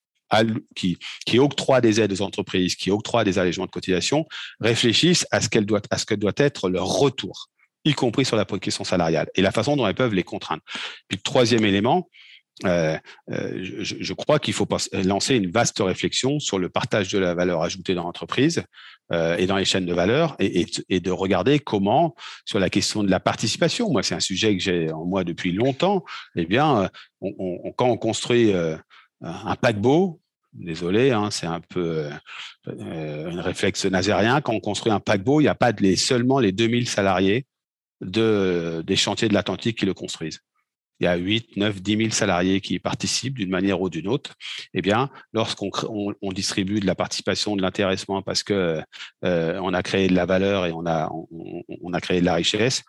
octroie 1.38 1.82
des 1.82 2.00
aides 2.00 2.14
aux 2.14 2.22
entreprises, 2.22 2.76
qui 2.76 2.92
octroie 2.92 3.24
des 3.26 3.40
allégements 3.40 3.66
de 3.66 3.72
cotisation, 3.72 4.26
réfléchisse 4.62 5.28
à 5.32 5.42
ce, 5.42 5.50
qu'elle 5.50 5.66
doit, 5.66 5.82
à 5.90 5.98
ce 5.98 6.06
que 6.06 6.16
doit 6.16 6.34
être 6.38 6.70
leur 6.70 6.86
retour, 6.86 7.50
y 7.84 7.94
compris 7.94 8.24
sur 8.24 8.38
la 8.38 8.46
question 8.46 8.86
salariale, 8.86 9.30
et 9.36 9.42
la 9.42 9.52
façon 9.52 9.76
dont 9.76 9.86
elles 9.86 9.96
peuvent 9.96 10.14
les 10.14 10.24
contraindre. 10.24 10.64
Puis 11.10 11.18
troisième 11.20 11.66
élément, 11.66 12.08
euh, 12.66 12.98
euh, 13.30 13.60
je, 13.62 14.14
crois 14.14 14.40
qu'il 14.40 14.54
faut 14.54 14.68
lancer 15.06 15.36
une 15.36 15.52
vaste 15.52 15.80
réflexion 15.80 16.40
sur 16.40 16.58
le 16.58 16.70
partage 16.70 17.12
de 17.12 17.20
la 17.20 17.36
valeur 17.36 17.62
ajoutée 17.62 17.94
dans 17.94 18.04
l'entreprise 18.04 18.64
euh, 19.12 19.38
et 19.38 19.46
dans 19.46 19.58
les 19.58 19.66
chaînes 19.66 19.86
de 19.86 19.94
valeur 19.94 20.36
et, 20.40 20.66
de 21.00 21.12
regarder 21.12 21.60
comment, 21.60 22.16
sur 22.46 22.60
la 22.60 22.72
question 22.72 23.04
de 23.04 23.12
la 23.12 23.20
participation, 23.20 23.92
moi 23.92 24.02
c'est 24.02 24.16
un 24.16 24.20
sujet 24.20 24.58
que 24.58 24.64
j'ai 24.64 24.92
en 24.92 25.06
moi 25.06 25.24
depuis 25.24 25.52
longtemps, 25.52 26.04
eh 26.36 26.46
bien, 26.46 26.90
quand 27.22 27.90
on 27.90 27.98
construit 27.98 28.52
un 29.22 29.56
paquebot, 29.56 30.20
désolé, 30.54 31.12
hein, 31.12 31.30
c'est 31.30 31.46
un 31.46 31.62
peu 31.62 32.10
un 32.66 33.42
réflexe 33.42 33.86
nazérien, 33.86 34.42
quand 34.42 34.54
on 34.54 34.60
construit 34.60 34.92
un 34.92 35.00
paquebot, 35.00 35.42
il 35.42 35.44
n'y 35.44 35.50
a 35.50 35.56
pas 35.56 35.72
les, 35.74 35.96
seulement 35.96 36.40
les 36.40 36.52
2000 36.52 36.90
salariés 36.90 37.46
de, 38.02 38.84
des 38.86 38.96
chantiers 38.96 39.28
de 39.28 39.34
l'Atlantique 39.34 39.78
qui 39.78 39.86
le 39.86 39.94
construisent 39.94 40.42
il 41.00 41.06
y 41.06 41.08
a 41.08 41.16
8, 41.16 41.58
9, 41.58 41.82
10 41.82 41.98
000 41.98 42.10
salariés 42.12 42.62
qui 42.62 42.80
participent 42.80 43.36
d'une 43.36 43.50
manière 43.50 43.82
ou 43.82 43.90
d'une 43.90 44.08
autre, 44.08 44.34
eh 44.74 44.82
bien, 44.82 45.10
lorsqu'on 45.34 45.72
on, 46.22 46.32
distribue 46.32 46.80
de 46.80 46.86
la 46.86 46.96
participation, 46.96 47.56
de 47.56 47.62
l'intéressement 47.62 48.22
parce 48.22 48.44
que 48.44 48.82
euh, 49.24 49.60
on 49.62 49.74
a 49.74 49.84
créé 49.84 50.08
de 50.08 50.16
la 50.16 50.26
valeur 50.26 50.66
et 50.66 50.72
on 50.72 50.86
a, 50.86 51.10
on, 51.82 51.94
a 51.94 52.02
créé 52.02 52.20
de 52.20 52.26
la 52.26 52.36
richesse, 52.36 52.84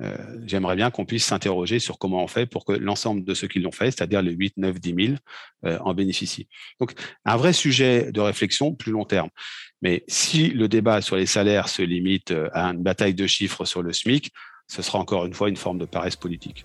euh, 0.00 0.16
j'aimerais 0.44 0.74
bien 0.74 0.90
qu'on 0.90 1.04
puisse 1.04 1.24
s'interroger 1.24 1.78
sur 1.78 1.98
comment 1.98 2.22
on 2.24 2.26
fait 2.26 2.46
pour 2.46 2.64
que 2.64 2.72
l'ensemble 2.72 3.24
de 3.24 3.32
ceux 3.32 3.46
qui 3.46 3.60
l'ont 3.60 3.72
fait, 3.72 3.92
c'est-à-dire 3.92 4.22
les 4.22 4.32
8, 4.32 4.54
9, 4.56 4.80
10 4.80 4.94
000, 5.62 5.78
en 5.80 5.94
bénéficient. 5.94 6.48
Donc, 6.80 6.92
un 7.24 7.36
vrai 7.36 7.52
sujet 7.52 8.10
de 8.12 8.20
réflexion 8.20 8.74
plus 8.74 8.92
long 8.92 9.04
terme. 9.04 9.30
Mais 9.84 10.02
si 10.08 10.48
le 10.48 10.66
débat 10.66 11.02
sur 11.02 11.16
les 11.16 11.26
salaires 11.26 11.68
se 11.68 11.82
limite 11.82 12.30
euh, 12.30 12.48
à 12.54 12.64
une 12.68 12.82
bataille 12.82 13.14
de 13.14 13.26
chiffres 13.26 13.66
sur 13.66 13.82
le 13.82 13.92
SMIC, 13.92 14.32
ce 14.66 14.80
sera 14.80 14.98
encore 14.98 15.26
une 15.26 15.34
fois 15.34 15.50
une 15.50 15.58
forme 15.58 15.78
de 15.78 15.84
paresse 15.84 16.16
politique. 16.16 16.64